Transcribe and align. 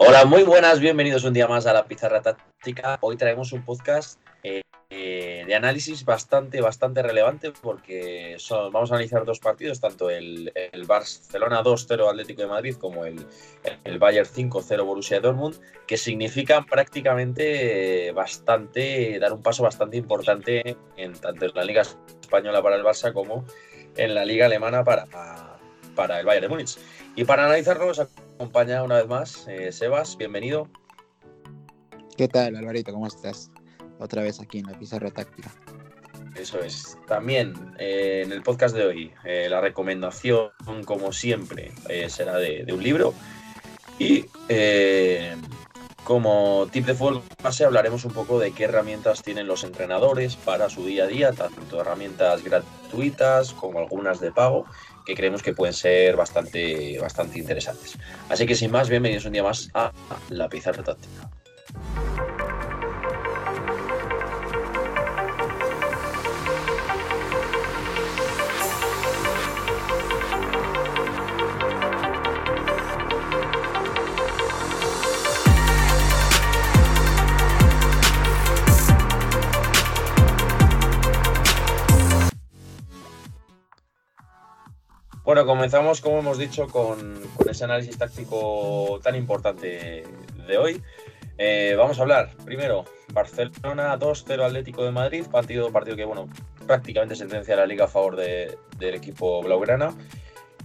Hola, 0.00 0.24
muy 0.24 0.44
buenas, 0.44 0.78
bienvenidos 0.78 1.24
un 1.24 1.34
día 1.34 1.48
más 1.48 1.66
a 1.66 1.72
la 1.72 1.86
Pizarra 1.86 2.22
Táctica. 2.22 2.98
Hoy 3.00 3.16
traemos 3.16 3.52
un 3.52 3.64
podcast 3.64 4.20
eh, 4.44 4.62
eh, 4.90 5.42
de 5.44 5.54
análisis 5.56 6.04
bastante, 6.04 6.60
bastante 6.60 7.02
relevante 7.02 7.50
porque 7.50 8.36
vamos 8.72 8.92
a 8.92 8.94
analizar 8.94 9.24
dos 9.24 9.40
partidos, 9.40 9.80
tanto 9.80 10.08
el, 10.08 10.52
Barcelona 10.86 11.64
2-0 11.64 12.08
Atlético 12.08 12.42
de 12.42 12.46
Madrid 12.46 12.76
como 12.76 13.06
el, 13.06 13.26
el 13.82 13.98
Bayern 13.98 14.28
5-0 14.28 14.84
Borussia 14.84 15.18
Dortmund, 15.18 15.56
que 15.84 15.96
significan 15.96 16.64
prácticamente 16.64 18.12
bastante, 18.12 19.18
dar 19.18 19.32
un 19.32 19.42
paso 19.42 19.64
bastante 19.64 19.96
importante 19.96 20.76
en 20.96 21.12
tanto 21.14 21.46
en 21.46 21.52
la 21.56 21.64
Liga 21.64 21.82
Española 21.82 22.62
para 22.62 22.76
el 22.76 22.84
Barça 22.84 23.12
como 23.12 23.44
en 23.96 24.14
la 24.14 24.24
Liga 24.24 24.46
Alemana 24.46 24.84
para, 24.84 25.06
para 25.96 26.20
el 26.20 26.24
Bayern 26.24 26.42
de 26.42 26.48
Múnich. 26.50 26.78
Y 27.16 27.24
para 27.24 27.46
analizarlo 27.46 27.90
acompaña 28.38 28.84
una 28.84 28.98
vez 28.98 29.08
más 29.08 29.48
eh, 29.48 29.72
Sebas, 29.72 30.16
bienvenido. 30.16 30.68
¿Qué 32.16 32.28
tal, 32.28 32.54
Alvarito? 32.54 32.92
¿Cómo 32.92 33.08
estás? 33.08 33.50
Otra 33.98 34.22
vez 34.22 34.38
aquí 34.38 34.60
en 34.60 34.66
la 34.66 34.78
pizarra 34.78 35.10
táctica. 35.10 35.50
Eso 36.36 36.60
es. 36.60 36.96
También 37.08 37.74
eh, 37.80 38.22
en 38.24 38.30
el 38.30 38.44
podcast 38.44 38.76
de 38.76 38.86
hoy, 38.86 39.12
eh, 39.24 39.48
la 39.50 39.60
recomendación, 39.60 40.50
como 40.84 41.12
siempre, 41.12 41.72
será 42.08 42.36
de, 42.36 42.64
un 42.72 42.80
libro. 42.80 43.12
Y 43.98 44.26
como 46.04 46.68
tip 46.70 46.86
de 46.86 46.94
fútbol 46.94 47.22
base 47.42 47.64
hablaremos 47.64 48.04
un 48.04 48.12
poco 48.12 48.38
de 48.38 48.52
qué 48.52 48.64
herramientas 48.64 49.24
tienen 49.24 49.48
los 49.48 49.64
entrenadores 49.64 50.36
para 50.36 50.70
su 50.70 50.86
día 50.86 51.04
a 51.04 51.06
día, 51.08 51.32
tanto 51.32 51.80
herramientas 51.80 52.44
gratuitas 52.44 53.52
como 53.52 53.80
algunas 53.80 54.20
de 54.20 54.30
pago 54.30 54.64
que 55.08 55.14
creemos 55.14 55.42
que 55.42 55.54
pueden 55.54 55.72
ser 55.72 56.16
bastante, 56.16 56.98
bastante 57.00 57.38
interesantes. 57.38 57.96
Así 58.28 58.44
que 58.44 58.54
sin 58.54 58.70
más, 58.70 58.90
bienvenidos 58.90 59.24
un 59.24 59.32
día 59.32 59.42
más 59.42 59.70
a 59.72 59.90
la 60.28 60.50
pizarra 60.50 60.84
táctica. 60.84 61.30
Bueno, 85.28 85.44
comenzamos, 85.44 86.00
como 86.00 86.20
hemos 86.20 86.38
dicho, 86.38 86.68
con, 86.68 87.20
ese 87.46 87.64
análisis 87.64 87.98
táctico 87.98 88.98
tan 89.02 89.14
importante 89.14 90.02
de 90.46 90.56
hoy. 90.56 90.80
Eh, 91.36 91.74
vamos 91.76 91.98
a 91.98 92.02
hablar 92.02 92.30
primero, 92.46 92.86
Barcelona 93.12 93.98
2-0 93.98 94.42
Atlético 94.42 94.84
de 94.84 94.90
Madrid, 94.90 95.26
partido, 95.30 95.70
partido 95.70 95.96
que, 95.96 96.06
bueno, 96.06 96.30
prácticamente 96.66 97.14
sentencia 97.14 97.56
la 97.56 97.66
liga 97.66 97.84
a 97.84 97.88
favor 97.88 98.16
del 98.16 98.94
equipo 98.94 99.42
blaugrana. 99.42 99.94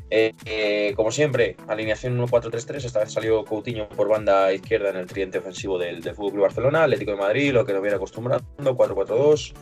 Eh, 0.10 0.34
eh, 0.46 0.94
como 0.96 1.12
siempre, 1.12 1.58
alineación 1.68 2.18
1-4-3-3, 2.18 2.86
esta 2.86 3.00
vez 3.00 3.12
salió 3.12 3.44
Coutinho 3.44 3.90
por 3.90 4.08
banda 4.08 4.54
izquierda 4.54 4.92
en 4.92 4.96
el 4.96 5.08
tridente 5.08 5.40
ofensivo 5.40 5.78
del, 5.78 6.02
del 6.02 6.14
FC 6.14 6.38
Barcelona, 6.38 6.84
Atlético 6.84 7.12
de 7.12 7.18
Madrid, 7.18 7.52
lo 7.52 7.66
que 7.66 7.74
nos 7.74 7.82
viene 7.82 7.98
acostumbrando, 7.98 8.78
4-4-2, 8.78 9.54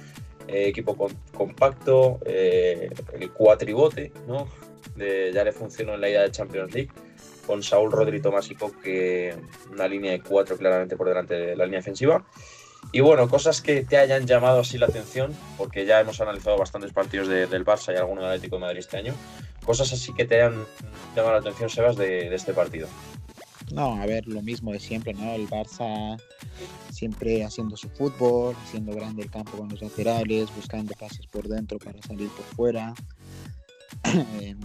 equipo 0.48 0.96
compacto, 1.34 2.20
el 2.24 3.32
cuatribote, 3.34 4.12
¿no? 4.28 4.48
Ya 5.34 5.44
le 5.44 5.52
funcionó 5.52 5.96
en 5.96 6.02
la 6.02 6.10
ida 6.10 6.22
de 6.22 6.32
Champions 6.32 6.74
League, 6.74 6.90
con 7.46 7.64
Saúl, 7.64 7.92
Rodri, 7.92 8.22
Tomás 8.22 8.50
y 8.52 8.56
que 8.84 9.36
una 9.72 9.88
línea 9.88 10.12
de 10.12 10.22
cuatro 10.22 10.58
claramente 10.58 10.96
por 10.96 11.08
delante 11.08 11.36
de 11.36 11.56
la 11.56 11.66
línea 11.66 11.80
defensiva. 11.80 12.26
Y 12.92 13.00
bueno, 13.00 13.30
cosas 13.30 13.62
que 13.62 13.84
te 13.84 13.98
hayan 13.98 14.26
llamado 14.26 14.62
así 14.62 14.78
la 14.78 14.88
atención, 14.88 15.34
porque 15.58 15.86
ya 15.86 16.00
hemos 16.00 16.20
analizado 16.20 16.58
bastantes 16.58 16.92
partidos 16.92 17.28
del 17.28 17.66
Barça 17.66 17.94
y 17.94 17.98
alguno 17.98 18.22
del 18.22 18.32
Atlético 18.32 18.56
de 18.56 18.62
Madrid 18.62 18.80
este 18.80 18.98
año. 18.98 19.14
Cosas 19.64 19.94
así 19.94 20.14
que 20.14 20.26
te 20.26 20.42
hayan 20.42 20.66
llamado 21.16 21.34
la 21.34 21.40
atención, 21.40 21.70
Sebas, 21.70 21.96
de, 21.96 22.30
de 22.30 22.36
este 22.36 22.54
partido. 22.54 22.88
No, 23.72 24.02
a 24.02 24.06
ver, 24.06 24.28
lo 24.28 24.42
mismo 24.42 24.74
de 24.74 24.80
siempre, 24.80 25.14
¿no? 25.14 25.32
El 25.34 25.48
Barça 25.48 26.20
siempre 26.92 27.44
haciendo 27.44 27.78
su 27.78 27.90
fútbol, 27.90 28.56
haciendo 28.64 28.94
grande 28.94 29.24
el 29.24 29.32
campo 29.32 29.58
con 29.58 29.70
los 29.70 29.82
laterales, 29.82 30.54
buscando 30.56 30.94
pases 31.00 31.26
por 31.28 31.48
dentro 31.48 31.80
para 31.80 32.02
salir 32.02 32.30
por 32.30 32.46
fuera. 32.56 32.94
Eh, 34.04 34.56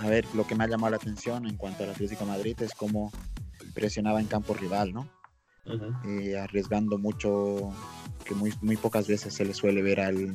a 0.00 0.08
ver, 0.08 0.24
lo 0.34 0.46
que 0.46 0.54
me 0.54 0.64
ha 0.64 0.68
llamado 0.68 0.90
la 0.92 0.96
atención 0.96 1.46
en 1.46 1.56
cuanto 1.56 1.84
al 1.84 1.90
Atlético 1.90 2.24
de 2.24 2.30
Madrid 2.30 2.56
es 2.62 2.72
cómo 2.72 3.12
presionaba 3.74 4.20
en 4.20 4.26
campo 4.26 4.54
rival, 4.54 4.92
¿no? 4.92 5.08
Eh, 6.06 6.38
arriesgando 6.38 6.98
mucho, 6.98 7.72
que 8.24 8.34
muy, 8.34 8.52
muy 8.62 8.76
pocas 8.76 9.06
veces 9.06 9.34
se 9.34 9.44
le 9.44 9.54
suele 9.54 9.82
ver 9.82 10.00
al, 10.00 10.34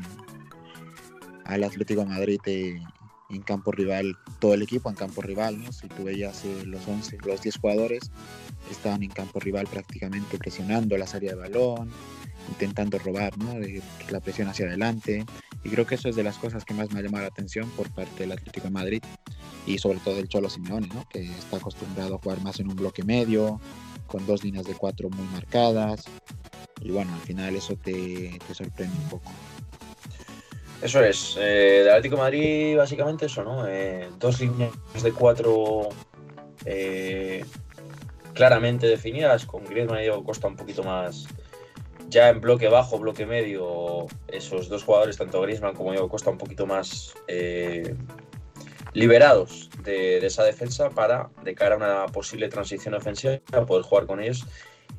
al 1.46 1.64
Atlético 1.64 2.02
de 2.02 2.08
Madrid 2.08 2.40
eh, 2.46 2.80
en 3.30 3.42
campo 3.42 3.72
rival, 3.72 4.16
todo 4.40 4.54
el 4.54 4.62
equipo 4.62 4.90
en 4.90 4.96
campo 4.96 5.22
rival, 5.22 5.62
¿no? 5.64 5.72
Si 5.72 5.88
tú 5.88 6.04
veías 6.04 6.46
los 6.66 6.88
11, 6.88 7.18
los 7.26 7.42
10 7.42 7.58
jugadores 7.58 8.12
estaban 8.72 9.04
en 9.04 9.10
campo 9.10 9.40
rival 9.40 9.68
prácticamente 9.68 10.38
presionando 10.38 10.98
la 10.98 11.08
salida 11.08 11.32
de 11.32 11.40
balón, 11.40 11.90
intentando 12.50 12.98
robar, 13.00 13.38
¿no? 13.38 13.54
la 14.10 14.20
presión 14.20 14.48
hacia 14.48 14.68
adelante. 14.68 15.26
Y 15.64 15.70
creo 15.70 15.86
que 15.86 15.96
eso 15.96 16.10
es 16.10 16.16
de 16.16 16.24
las 16.24 16.38
cosas 16.38 16.64
que 16.64 16.74
más 16.74 16.92
me 16.92 17.00
ha 17.00 17.04
llamado 17.04 17.24
la 17.24 17.30
atención 17.30 17.70
por 17.72 17.90
parte 17.92 18.20
del 18.20 18.32
Atlético 18.32 18.68
de 18.68 18.74
Madrid 18.74 19.04
y 19.66 19.78
sobre 19.78 20.00
todo 20.00 20.16
del 20.16 20.28
Cholo 20.28 20.50
Simeone, 20.50 20.88
¿no? 20.88 21.08
Que 21.10 21.24
está 21.24 21.58
acostumbrado 21.58 22.16
a 22.16 22.18
jugar 22.20 22.42
más 22.42 22.60
en 22.60 22.70
un 22.70 22.76
bloque 22.76 23.04
medio, 23.04 23.60
con 24.08 24.26
dos 24.28 24.44
líneas 24.44 24.66
de 24.66 24.76
cuatro 24.76 25.10
muy 25.10 25.26
marcadas. 25.28 26.06
Y 26.82 26.92
bueno, 26.92 27.14
al 27.14 27.22
final 27.22 27.56
eso 27.56 27.76
te, 27.76 28.40
sorprende 28.54 28.96
un 28.96 29.10
poco. 29.10 29.32
Eso 30.82 31.04
es. 31.04 31.36
Eh, 31.40 31.82
del 31.84 31.90
Atlético 31.90 32.18
de 32.18 32.22
Madrid, 32.22 32.78
básicamente 32.78 33.26
eso, 33.26 33.44
¿no? 33.44 33.68
Eh, 33.68 34.10
dos 34.20 34.40
líneas 34.40 34.72
de 35.02 35.12
cuatro 35.12 35.90
eh, 36.66 37.44
claramente 38.34 38.86
definidas, 38.88 39.46
con 39.46 39.64
Griezmann 39.66 40.04
y 40.04 40.24
Costa 40.24 40.48
un 40.48 40.56
poquito 40.56 40.84
más, 40.84 41.26
ya 42.10 42.30
en 42.30 42.42
bloque 42.42 42.68
bajo, 42.68 43.00
bloque 43.00 43.26
medio, 43.26 44.08
esos 44.28 44.70
dos 44.70 44.84
jugadores, 44.84 45.18
tanto 45.18 45.42
Griezmann 45.42 45.76
como 45.76 45.92
Diego 45.92 46.10
Costa, 46.10 46.30
un 46.30 46.38
poquito 46.38 46.66
más 46.66 47.14
eh, 47.28 47.96
liberados 48.94 49.70
de, 49.84 50.26
esa 50.26 50.44
defensa 50.44 50.90
para, 50.90 51.30
de 51.44 51.56
cara 51.56 51.76
a 51.76 51.78
una 51.78 52.06
posible 52.08 52.50
transición 52.50 52.94
ofensiva, 52.94 53.40
poder 53.68 53.84
jugar 53.84 54.06
con 54.06 54.22
ellos 54.22 54.46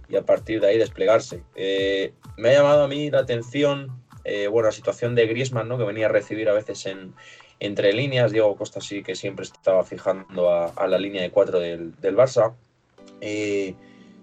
y 0.08 0.16
a 0.16 0.22
partir 0.22 0.60
de 0.60 0.68
ahí 0.68 0.78
desplegarse. 0.78 1.42
Eh, 1.54 2.12
me 2.36 2.50
ha 2.50 2.54
llamado 2.54 2.84
a 2.84 2.88
mí 2.88 3.10
la 3.10 3.20
atención, 3.20 4.02
eh, 4.24 4.46
bueno, 4.48 4.68
la 4.68 4.72
situación 4.72 5.14
de 5.14 5.26
Griezmann, 5.26 5.68
¿no? 5.68 5.78
que 5.78 5.84
venía 5.84 6.06
a 6.06 6.10
recibir 6.10 6.48
a 6.48 6.52
veces 6.52 6.86
en, 6.86 7.14
entre 7.60 7.92
líneas. 7.92 8.32
Diego 8.32 8.56
Costa 8.56 8.80
sí 8.80 9.02
que 9.02 9.14
siempre 9.14 9.44
estaba 9.44 9.84
fijando 9.84 10.50
a, 10.50 10.86
la 10.86 10.98
línea 10.98 11.22
de 11.22 11.30
cuatro 11.30 11.58
del, 11.58 11.98
del 12.00 12.16
Barça. 12.16 12.54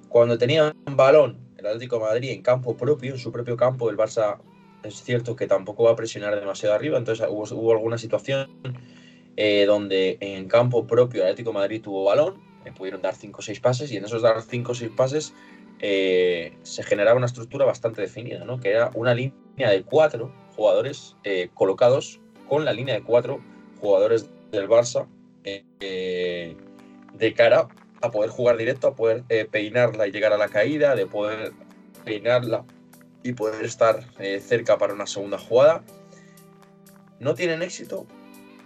cuando 0.10 0.38
tenía 0.38 0.74
un 0.86 0.96
balón 0.96 1.43
el 1.64 1.68
Atlético 1.68 2.00
Madrid 2.00 2.32
en 2.32 2.42
campo 2.42 2.76
propio, 2.76 3.14
en 3.14 3.20
su 3.20 3.32
propio 3.32 3.56
campo, 3.56 3.90
el 3.90 3.96
Barça 3.96 4.38
es 4.84 5.02
cierto 5.02 5.36
que 5.36 5.48
tampoco 5.48 5.84
va 5.84 5.92
a 5.92 5.96
presionar 5.96 6.38
demasiado 6.38 6.76
arriba, 6.76 6.98
entonces 6.98 7.26
hubo, 7.30 7.72
alguna 7.72 7.98
situación 7.98 8.50
eh, 9.38 9.66
donde 9.66 10.18
en 10.20 10.48
campo 10.50 10.86
propio 10.86 11.22
el 11.22 11.30
Atlético 11.30 11.54
Madrid 11.54 11.82
tuvo 11.82 12.04
balón, 12.04 12.42
le 12.66 12.74
pudieron 12.74 13.02
dar 13.02 13.16
5 13.16 13.40
o 13.40 13.42
6 13.42 13.60
pases 13.62 13.92
y 13.92 13.98
en 13.98 14.04
esos 14.04 14.22
dar 14.22 14.42
5 14.42 14.72
o 14.72 14.76
6 14.76 14.92
pases 14.96 15.34
eh, 15.80 16.54
se 16.64 16.84
generaba 16.84 17.16
una 17.16 17.28
estructura 17.28 17.66
bastante 17.66 18.02
definida, 18.02 18.44
¿no? 18.44 18.60
que 18.60 18.70
era 18.70 18.92
una 18.94 19.14
línea 19.14 19.70
de 19.70 19.84
4 19.84 20.32
jugadores 20.56 21.16
eh, 21.24 21.50
colocados 21.54 22.20
con 22.50 22.66
la 22.66 22.74
línea 22.74 22.96
de 22.96 23.04
4 23.04 23.40
jugadores 23.80 24.30
del 24.52 24.68
Barça 24.68 25.08
de 25.44 27.34
cara 27.36 27.68
a 28.04 28.12
poder 28.12 28.30
jugar 28.30 28.58
directo, 28.58 28.88
a 28.88 28.96
poder 28.96 29.24
eh, 29.30 29.48
peinarla 29.50 30.06
y 30.06 30.12
llegar 30.12 30.34
a 30.34 30.38
la 30.38 30.50
caída, 30.50 30.94
de 30.94 31.06
poder 31.06 31.54
peinarla 32.04 32.66
y 33.24 33.32
poder 33.32 33.64
estar 33.64 34.04
eh, 34.20 34.42
cerca 34.42 34.78
para 34.78 34.94
una 34.94 35.08
segunda 35.08 35.38
jugada. 35.38 35.84
No 37.20 37.34
tienen 37.34 37.62
éxito 37.62 38.06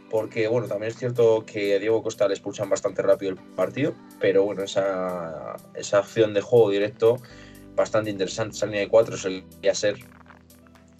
porque, 0.09 0.47
bueno, 0.47 0.67
también 0.67 0.91
es 0.91 0.97
cierto 0.97 1.45
que 1.45 1.75
a 1.75 1.79
Diego 1.79 2.01
Costa 2.01 2.27
le 2.27 2.33
expulsan 2.33 2.67
bastante 2.67 3.03
rápido 3.03 3.33
el 3.33 3.37
partido, 3.37 3.93
pero 4.19 4.43
bueno, 4.43 4.63
esa, 4.63 5.55
esa 5.75 5.99
acción 5.99 6.33
de 6.33 6.41
juego 6.41 6.71
directo 6.71 7.17
bastante 7.75 8.09
interesante. 8.09 8.55
Esa 8.55 8.65
línea 8.65 8.81
de 8.81 8.87
cuatro 8.87 9.17
solía 9.17 9.75
ser 9.75 9.97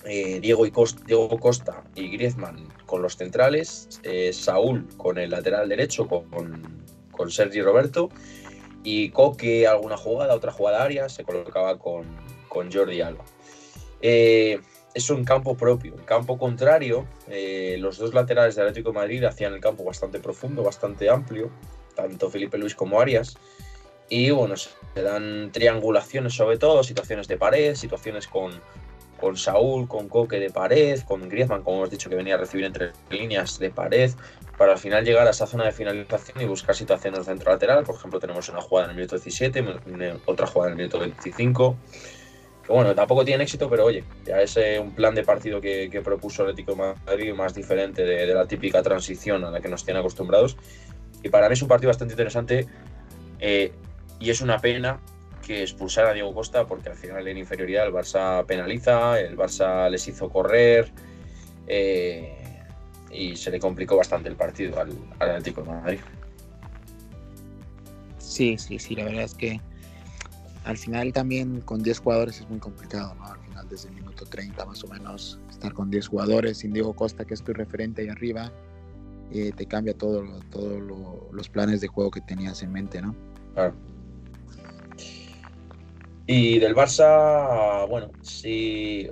eh, 0.06 0.40
Diego, 0.40 0.68
y 0.68 0.72
Costa, 0.72 1.02
Diego 1.08 1.40
Costa 1.40 1.84
y 1.96 2.10
Griezmann 2.10 2.72
con 2.86 3.02
los 3.02 3.18
centrales, 3.18 3.90
Saúl 4.32 4.88
con 4.98 5.18
el 5.18 5.32
lateral 5.32 5.70
derecho, 5.70 6.08
con 6.08 6.30
con 6.30 6.97
Sergi 7.32 7.62
Roberto 7.62 8.10
y 8.84 9.10
Coque 9.10 9.68
alguna 9.68 9.98
jugada, 9.98 10.34
otra 10.34 10.52
jugada 10.52 10.84
área, 10.84 11.10
se 11.10 11.24
colocaba 11.24 11.78
con, 11.78 12.06
Jordi 12.50 13.02
Alba. 13.02 13.24
Eh, 14.02 14.60
es 14.94 15.10
un 15.10 15.26
campo 15.26 15.56
propio. 15.56 15.94
En 15.94 16.06
campo 16.06 16.40
contrario, 16.40 17.06
eh, 17.28 17.78
los 17.80 17.98
dos 17.98 18.14
laterales 18.14 18.56
de 18.56 18.64
Atlético 18.64 18.94
Madrid 18.94 19.24
hacían 19.26 19.54
el 19.54 19.60
campo 19.60 19.84
bastante 19.84 20.20
profundo, 20.20 20.64
bastante 20.64 21.10
amplio, 21.10 21.52
tanto 21.96 22.32
Felipe 22.32 22.58
Luis 22.58 22.74
como 22.74 23.00
Arias. 23.00 23.38
Y 24.10 24.32
bueno, 24.32 24.56
se 24.56 24.72
dan 24.96 25.52
triangulaciones 25.52 26.34
sobre 26.34 26.58
todo, 26.58 26.84
situaciones 26.84 27.28
de 27.28 27.38
pared, 27.38 27.76
situaciones 27.76 28.28
con, 28.28 28.54
con 29.20 29.38
Saúl, 29.38 29.88
con 29.88 30.08
Coque 30.10 30.40
de 30.40 30.50
pared, 30.50 31.00
con 31.02 31.28
Griezmann, 31.28 31.64
como 31.64 31.78
hemos 31.78 31.90
dicho, 31.90 32.10
que 32.10 32.16
venía 32.16 32.36
a 32.36 32.38
recibir 32.38 32.66
entre 32.66 32.92
líneas 33.10 33.60
de 33.60 33.70
pared, 33.70 34.12
para 34.58 34.74
al 34.74 34.78
final 34.78 35.04
llegar 35.04 35.28
a 35.28 35.32
esa 35.32 35.46
zona 35.46 35.66
de 35.66 35.72
finalización 35.72 36.42
y 36.42 36.46
buscar 36.46 36.76
situaciones 36.76 37.26
dentro 37.26 37.52
lateral. 37.52 37.84
Por 37.84 37.96
ejemplo, 37.96 38.20
tenemos 38.20 38.50
una 38.50 38.62
jugada 38.62 38.86
en 38.86 38.92
el 38.92 38.98
minuto 38.98 39.18
17, 39.18 39.64
otra 40.26 40.48
jugada 40.48 40.72
en 40.72 40.74
el 40.74 40.78
minuto 40.78 41.00
25. 41.00 41.78
Que 42.66 42.74
bueno, 42.74 42.94
tampoco 42.94 43.24
tiene 43.24 43.44
éxito, 43.44 43.70
pero 43.70 43.86
oye, 43.86 44.04
ya 44.26 44.42
es 44.42 44.58
eh, 44.58 44.78
un 44.80 44.94
plan 44.94 45.16
de 45.16 45.24
partido 45.24 45.62
que, 45.62 46.02
propuso 46.04 46.44
el 46.44 46.50
Atlético 46.50 46.76
Madrid 46.76 47.34
más 47.34 47.54
diferente 47.54 48.04
de, 48.04 48.26
de, 48.26 48.34
la 48.34 48.46
típica 48.46 48.84
transición 48.84 49.46
a 49.46 49.52
la 49.52 49.62
que 49.62 49.70
nos 49.70 49.86
tienen 49.86 50.02
acostumbrados. 50.02 50.58
Y 51.24 51.30
para 51.30 51.48
mí 51.48 51.54
es 51.54 51.62
un 51.62 51.68
partido 51.68 51.90
bastante 51.90 52.14
interesante 52.14 52.68
eh, 53.40 53.72
y 54.20 54.30
es 54.30 54.42
una 54.42 54.60
pena 54.60 55.00
que 55.48 55.64
expulsar 55.64 56.06
a 56.06 56.14
Diego 56.14 56.34
Costa 56.34 56.68
porque 56.68 56.90
al 56.90 56.98
final 56.98 57.26
en 57.28 57.38
inferioridad 57.38 57.88
el 57.88 57.94
Barça 57.94 58.46
penaliza, 58.46 59.20
el 59.20 59.38
Barça 59.38 59.90
les 59.90 60.06
hizo 60.08 60.30
correr 60.30 60.92
eh, 61.68 62.66
y 63.10 63.36
se 63.38 63.50
le 63.50 63.60
complicó 63.60 63.96
bastante 63.96 64.28
el 64.28 64.36
partido 64.36 64.80
al, 64.80 64.92
Atlético 65.20 65.62
de 65.62 65.68
Madrid. 65.68 66.00
Sí, 68.20 68.58
sí, 68.58 68.78
sí, 68.78 68.96
la 68.96 69.06
verdad 69.06 69.24
es 69.24 69.34
que 69.34 69.62
al 70.66 70.78
final 70.78 71.14
también 71.14 71.62
con 71.62 71.82
10 71.82 72.00
jugadores 72.00 72.42
es 72.42 72.50
muy 72.50 72.60
complicado, 72.60 73.16
¿no? 73.16 73.26
Al 73.26 73.40
final 73.40 73.70
desde 73.70 73.88
el 73.88 73.96
minuto 73.96 74.26
30 74.26 74.66
más 74.66 74.84
o 74.84 74.88
menos 74.88 75.40
estar 75.50 75.72
con 75.74 75.90
10 75.90 76.10
jugadores 76.10 76.58
sin 76.58 76.74
Diego 76.74 76.94
Costa 76.94 77.24
que 77.24 77.34
es 77.34 77.42
tu 77.42 77.54
referente 77.54 78.02
ahí 78.02 78.10
arriba 78.10 78.52
eh, 79.32 79.52
te 79.56 79.66
cambia 79.66 79.94
todos 79.94 80.28
todo 80.52 80.80
los 81.32 81.50
planes 81.50 81.82
de 81.82 81.88
juego 81.88 82.12
que 82.12 82.22
tenías 82.22 82.62
en 82.64 82.72
mente, 82.74 83.02
¿no? 83.02 83.16
Claro. 83.54 83.74
Y 86.30 86.60
del 86.60 86.76
Barça, 86.76 87.88
bueno, 87.88 88.12
sí, 88.22 89.10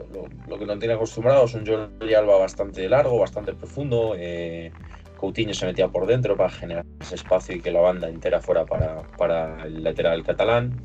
lo, 0.49 0.59
que 0.59 0.65
no 0.65 0.77
tiene 0.77 0.95
acostumbrado 0.95 1.45
es 1.45 1.53
un 1.53 1.65
Jordi 1.65 2.13
Alba 2.13 2.37
bastante 2.37 2.89
largo, 2.89 3.17
bastante 3.17 3.53
profundo. 3.53 4.15
Eh, 4.17 4.69
Coutinho 5.15 5.53
se 5.53 5.65
metía 5.65 5.87
por 5.87 6.07
dentro 6.07 6.35
para 6.35 6.49
generar 6.49 6.85
ese 6.99 7.15
espacio 7.15 7.55
y 7.55 7.61
que 7.61 7.71
la 7.71 7.79
banda 7.79 8.09
entera 8.09 8.41
fuera 8.41 8.65
para, 8.65 9.63
el 9.63 9.81
lateral 9.81 10.25
catalán. 10.25 10.75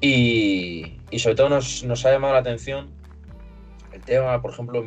Y, 0.00 0.98
sobre 1.16 1.36
todo 1.36 1.48
nos, 1.48 1.84
nos, 1.84 2.04
ha 2.04 2.10
llamado 2.10 2.34
la 2.34 2.40
atención 2.40 2.90
el 3.92 4.00
tema, 4.00 4.42
por 4.42 4.50
ejemplo, 4.50 4.84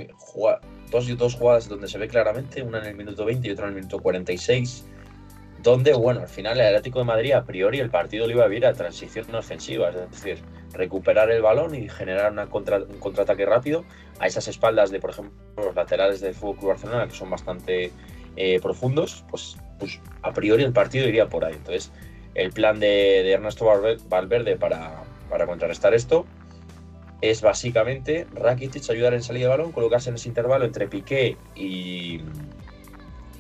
dos, 0.91 1.17
dos 1.17 1.35
jugadas 1.35 1.69
donde 1.69 1.87
se 1.87 1.97
ve 1.97 2.09
claramente, 2.09 2.61
una 2.63 2.79
en 2.79 2.87
el 2.87 2.95
minuto 2.95 3.23
20 3.23 3.47
y 3.47 3.51
otra 3.51 3.65
en 3.65 3.69
el 3.69 3.75
minuto 3.75 3.99
46 3.99 4.87
donde, 5.63 5.93
bueno, 5.93 6.19
al 6.19 6.27
final 6.27 6.59
el 6.59 6.67
Atlético 6.67 6.99
de 6.99 7.05
Madrid 7.05 7.31
a 7.31 7.45
priori 7.45 7.79
el 7.79 7.89
partido 7.89 8.27
lo 8.27 8.33
iba 8.33 8.43
a 8.43 8.47
vivir 8.47 8.65
a 8.65 8.73
transición 8.73 9.33
ofensiva, 9.33 9.89
es 9.89 10.11
decir, 10.11 10.43
recuperar 10.73 11.31
el 11.31 11.41
balón 11.41 11.73
y 11.73 11.87
generar 11.87 12.49
contra, 12.49 12.79
un 12.79 12.99
contraataque 12.99 13.45
rápido 13.45 13.85
a 14.19 14.27
esas 14.27 14.49
espaldas 14.49 14.91
de, 14.91 14.99
por 14.99 15.11
ejemplo, 15.11 15.33
los 15.55 15.73
laterales 15.73 16.19
del 16.19 16.33
Fútbol 16.33 16.69
Barcelona, 16.69 17.07
que 17.07 17.15
son 17.15 17.29
bastante 17.29 17.91
eh, 18.35 18.59
profundos, 18.61 19.23
pues, 19.29 19.55
pues 19.79 20.01
a 20.21 20.33
priori 20.33 20.63
el 20.63 20.73
partido 20.73 21.07
iría 21.07 21.29
por 21.29 21.45
ahí. 21.45 21.53
Entonces, 21.53 21.93
el 22.35 22.51
plan 22.51 22.81
de, 22.81 23.31
Ernesto 23.31 23.65
Valverde 24.09 24.57
para, 24.57 25.03
para 25.29 25.47
contrarrestar 25.47 25.93
esto 25.93 26.25
es 27.21 27.41
básicamente 27.41 28.27
Rakitic 28.33 28.89
ayudar 28.89 29.13
en 29.13 29.23
salida 29.23 29.45
de 29.45 29.49
balón, 29.51 29.71
colocarse 29.71 30.09
en 30.09 30.15
ese 30.15 30.27
intervalo 30.27 30.65
entre 30.65 30.89
Piqué 30.89 31.37
y, 31.55 32.19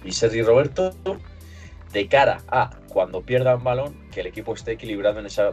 y 0.05 0.11
Sergi 0.13 0.41
Roberto 0.41 0.93
de 1.93 2.07
cara 2.07 2.41
a 2.47 2.71
cuando 2.89 3.21
pierda 3.21 3.55
un 3.55 3.63
balón, 3.63 3.95
que 4.11 4.21
el 4.21 4.27
equipo 4.27 4.53
esté 4.53 4.73
equilibrado 4.73 5.19
en 5.19 5.27
esa 5.27 5.51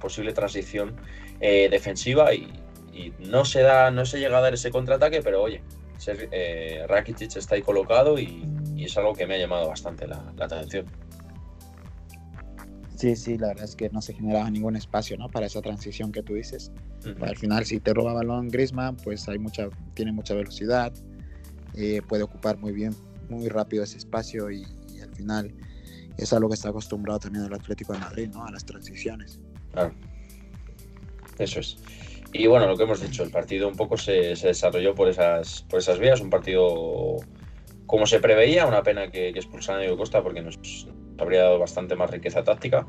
posible 0.00 0.32
transición 0.32 0.96
eh, 1.40 1.68
defensiva 1.70 2.32
y, 2.32 2.52
no 3.18 3.46
se 3.46 3.62
da, 3.62 3.90
no 3.90 4.04
se 4.04 4.18
llega 4.18 4.36
a 4.36 4.40
dar 4.42 4.52
ese 4.52 4.70
contraataque, 4.70 5.22
pero 5.22 5.40
oye, 5.40 5.62
eh, 6.06 6.84
Rakitic 6.86 7.34
está 7.34 7.54
ahí 7.54 7.62
colocado 7.62 8.18
y, 8.18 8.46
es 8.76 8.96
algo 8.96 9.14
que 9.14 9.26
me 9.26 9.34
ha 9.34 9.38
llamado 9.38 9.68
bastante 9.68 10.06
la, 10.06 10.32
atención. 10.38 10.86
Sí, 12.96 13.16
sí, 13.16 13.38
la 13.38 13.48
verdad 13.48 13.64
es 13.64 13.76
que 13.76 13.88
no 13.88 14.02
se 14.02 14.12
generaba 14.12 14.50
ningún 14.50 14.76
espacio 14.76 15.16
¿no? 15.16 15.28
para 15.30 15.46
esa 15.46 15.62
transición 15.62 16.12
que 16.12 16.22
tú 16.22 16.34
dices. 16.34 16.72
Al 17.20 17.36
final, 17.36 17.64
si 17.64 17.80
te 17.80 17.94
roba 17.94 18.12
balón 18.12 18.48
Griezmann, 18.48 18.96
pues 18.96 19.28
hay 19.28 19.38
mucha, 19.38 19.68
tiene 19.94 20.12
mucha 20.12 20.34
velocidad, 20.34 20.92
eh, 21.74 22.02
puede 22.06 22.22
ocupar 22.22 22.58
muy 22.58 22.72
bien, 22.72 22.94
muy 23.30 23.48
rápido 23.48 23.84
ese 23.84 23.96
espacio 23.96 24.50
y, 24.50 24.66
y 24.94 25.00
al 25.00 25.14
final 25.14 25.54
es 26.16 26.32
algo 26.32 26.48
que 26.48 26.54
está 26.54 26.70
acostumbrado 26.70 27.20
también 27.20 27.44
el 27.44 27.54
Atlético 27.54 27.92
de 27.92 27.98
Madrid, 27.98 28.28
¿no? 28.32 28.44
A 28.44 28.50
las 28.50 28.64
transiciones. 28.64 29.40
Claro. 29.72 29.94
Eso 31.38 31.60
es. 31.60 31.78
Y 32.32 32.46
bueno, 32.46 32.66
lo 32.66 32.76
que 32.76 32.84
hemos 32.84 33.00
dicho, 33.00 33.22
el 33.22 33.30
partido 33.30 33.66
un 33.66 33.76
poco 33.76 33.96
se, 33.96 34.34
desarrolló 34.34 34.94
por 34.94 35.08
esas, 35.08 35.62
por 35.62 35.80
esas 35.80 35.98
vías, 35.98 36.20
un 36.20 36.30
partido 36.30 37.16
como 37.86 38.06
se 38.06 38.20
preveía, 38.20 38.66
una 38.66 38.84
pena 38.84 39.10
que, 39.10 39.32
que 39.32 39.40
a 39.40 39.78
Diego 39.78 39.96
Costa 39.96 40.22
porque 40.22 40.42
nos 40.42 40.58
habría 41.18 41.42
dado 41.42 41.58
bastante 41.58 41.96
más 41.96 42.10
riqueza 42.10 42.44
táctica. 42.44 42.86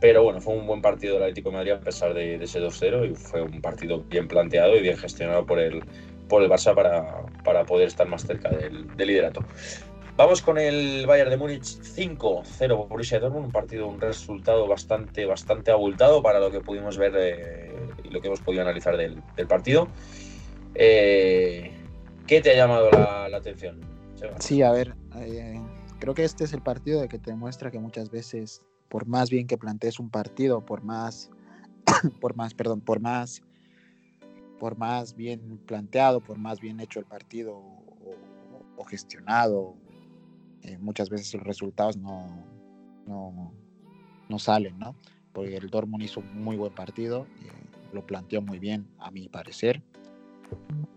Pero 0.00 0.22
bueno, 0.22 0.40
fue 0.40 0.54
un 0.54 0.66
buen 0.66 0.80
partido 0.80 1.14
del 1.14 1.24
Atlético 1.24 1.50
de 1.50 1.56
Madrid 1.56 1.72
a 1.72 1.80
pesar 1.80 2.14
de, 2.14 2.36
ese 2.36 2.60
2-0 2.60 3.10
y 3.10 3.14
fue 3.14 3.42
un 3.42 3.60
partido 3.60 4.02
bien 4.04 4.28
planteado 4.28 4.76
y 4.76 4.82
bien 4.82 4.96
gestionado 4.96 5.44
por 5.44 5.58
el, 5.58 5.82
por 6.28 6.42
el 6.42 6.48
Barça 6.48 6.74
para, 6.74 7.26
para 7.44 7.66
poder 7.66 7.88
estar 7.88 8.08
más 8.08 8.24
cerca 8.24 8.50
del 8.50 8.86
liderato. 8.96 9.44
Vamos 10.20 10.42
con 10.42 10.58
el 10.58 11.06
Bayern 11.06 11.30
de 11.30 11.38
Múnich 11.38 11.80
5-0 11.80 12.88
Borussia 12.88 13.18
Dortmund, 13.18 13.46
un 13.46 13.52
partido, 13.52 13.86
un 13.88 13.98
resultado 13.98 14.68
bastante, 14.68 15.24
bastante 15.24 15.70
abultado 15.70 16.22
para 16.22 16.38
lo 16.38 16.50
que 16.50 16.60
pudimos 16.60 16.98
ver 16.98 17.14
eh, 17.16 17.74
y 18.04 18.10
lo 18.10 18.20
que 18.20 18.26
hemos 18.26 18.42
podido 18.42 18.60
analizar 18.60 18.98
del, 18.98 19.22
partido. 19.48 19.88
Eh, 20.74 21.72
¿Qué 22.26 22.42
te 22.42 22.50
ha 22.50 22.54
llamado 22.54 22.90
la, 22.90 23.34
atención? 23.34 23.80
Sí, 24.40 24.60
a 24.60 24.72
ver, 24.72 24.94
eh, 25.16 25.58
creo 26.00 26.12
que 26.12 26.24
este 26.24 26.44
es 26.44 26.52
el 26.52 26.60
partido 26.60 27.00
de 27.00 27.08
que 27.08 27.18
te 27.18 27.34
muestra 27.34 27.70
que 27.70 27.78
muchas 27.78 28.10
veces, 28.10 28.60
por 28.90 29.06
más 29.06 29.30
bien 29.30 29.46
que 29.46 29.56
plantees 29.56 29.98
un 29.98 30.10
partido, 30.10 30.66
por 30.66 30.82
más, 30.82 31.30
por 32.20 32.36
más, 32.36 32.52
perdón, 32.52 32.82
por 32.82 33.00
más, 33.00 33.40
por 34.58 34.76
más 34.76 35.16
bien 35.16 35.58
planteado, 35.64 36.20
por 36.20 36.36
más 36.36 36.60
bien 36.60 36.78
hecho 36.78 36.98
el 36.98 37.06
partido 37.06 37.58
o 38.76 38.84
gestionado 38.84 39.76
eh, 40.62 40.78
muchas 40.78 41.08
veces 41.08 41.32
los 41.34 41.44
resultados 41.44 41.96
no, 41.96 42.44
no, 43.06 44.38
salen, 44.38 44.78
¿no? 44.78 44.94
Porque 45.32 45.56
el 45.56 45.68
Dortmund 45.70 46.04
hizo 46.04 46.20
un 46.20 46.42
muy 46.42 46.56
buen 46.56 46.74
partido, 46.74 47.26
eh, 47.42 47.50
lo 47.92 48.06
planteó 48.06 48.42
muy 48.42 48.58
bien, 48.58 48.86
a 48.98 49.10
mi 49.10 49.28
parecer, 49.28 49.82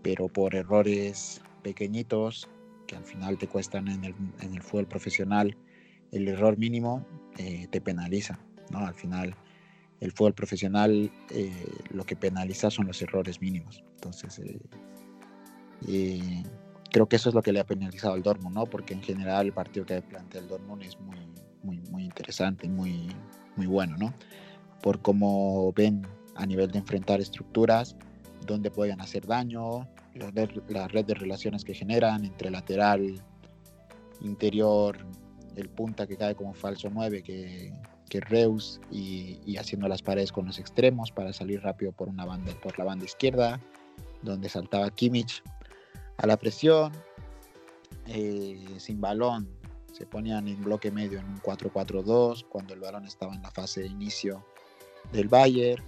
pero 0.02 0.28
por 0.28 0.54
errores 0.54 1.40
pequeñitos 1.62 2.48
que 2.86 2.96
al 2.96 3.04
final 3.04 3.38
te 3.38 3.48
cuestan 3.48 3.88
en 3.88 4.04
el, 4.04 4.14
en 4.40 4.54
el 4.54 4.62
fútbol 4.62 4.86
profesional, 4.86 5.56
el 6.12 6.28
error 6.28 6.58
mínimo 6.58 7.04
eh, 7.38 7.66
te 7.70 7.80
penaliza, 7.80 8.38
¿no? 8.70 8.78
Al 8.78 8.94
final 8.94 9.34
el 10.00 10.12
fútbol 10.12 10.34
profesional 10.34 11.10
lo 11.90 12.04
que 12.04 12.14
penaliza 12.14 12.70
son 12.70 12.86
los 12.86 13.00
errores 13.00 13.40
mínimos. 13.40 13.82
Entonces, 13.94 14.40
creo 16.94 17.08
que 17.08 17.16
eso 17.16 17.28
es 17.28 17.34
lo 17.34 17.42
que 17.42 17.52
le 17.52 17.58
ha 17.58 17.66
penalizado 17.66 18.14
al 18.14 18.22
Dortmund, 18.22 18.54
¿no? 18.54 18.66
Porque 18.66 18.94
en 18.94 19.02
general 19.02 19.46
el 19.46 19.52
partido 19.52 19.84
que 19.84 20.00
plantea 20.00 20.40
el 20.40 20.46
Dortmund 20.46 20.84
es 20.84 20.96
muy, 21.00 21.18
muy, 21.64 21.78
muy 21.90 22.04
interesante 22.04 22.68
muy, 22.68 23.08
muy 23.56 23.66
bueno, 23.66 23.96
¿no? 23.98 24.14
Por 24.80 25.02
cómo 25.02 25.72
ven 25.72 26.06
a 26.36 26.46
nivel 26.46 26.70
de 26.70 26.78
enfrentar 26.78 27.20
estructuras, 27.20 27.96
dónde 28.46 28.70
pueden 28.70 29.00
hacer 29.00 29.26
daño, 29.26 29.88
la, 30.68 30.86
red 30.86 31.04
de 31.04 31.14
relaciones 31.14 31.64
que 31.64 31.74
generan 31.74 32.24
entre 32.24 32.48
lateral, 32.52 33.20
interior, 34.20 34.96
el 35.56 35.68
punta 35.70 36.06
que 36.06 36.16
cae 36.16 36.36
como 36.36 36.54
falso 36.54 36.90
9, 36.92 37.24
que, 37.24 37.72
que 38.08 38.20
Reus, 38.20 38.80
y, 38.92 39.40
y, 39.44 39.56
haciendo 39.56 39.88
las 39.88 40.00
paredes 40.00 40.30
con 40.30 40.46
los 40.46 40.60
extremos 40.60 41.10
para 41.10 41.32
salir 41.32 41.60
rápido 41.60 41.90
por, 41.90 42.08
una 42.08 42.24
banda, 42.24 42.52
por 42.62 42.78
la 42.78 42.84
banda 42.84 43.04
izquierda, 43.04 43.58
donde 44.22 44.48
saltaba 44.48 44.88
Kimmich 44.92 45.42
a 46.16 46.26
la 46.26 46.36
presión, 46.36 46.92
eh, 48.06 48.66
sin 48.78 49.00
balón, 49.00 49.48
se 49.92 50.06
ponían 50.06 50.48
en 50.48 50.62
bloque 50.62 50.90
medio 50.90 51.20
en 51.20 51.26
un 51.26 51.40
4-4-2 51.40 52.46
cuando 52.48 52.74
el 52.74 52.80
balón 52.80 53.04
estaba 53.04 53.34
en 53.34 53.42
la 53.42 53.50
fase 53.50 53.82
de 53.82 53.86
inicio 53.86 54.44
del 55.12 55.28
Bayern. 55.28 55.82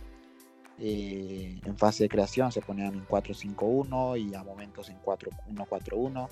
Eh, 0.78 1.59
en 1.64 1.76
fase 1.78 2.04
de 2.04 2.09
creación 2.09 2.52
se 2.52 2.61
ponían 2.61 2.95
en 2.95 3.06
4-5-1 3.06 4.16
y 4.21 4.35
a 4.35 4.45
momentos 4.45 4.90
en 4.90 5.00
4-1-4-1. 5.02 6.28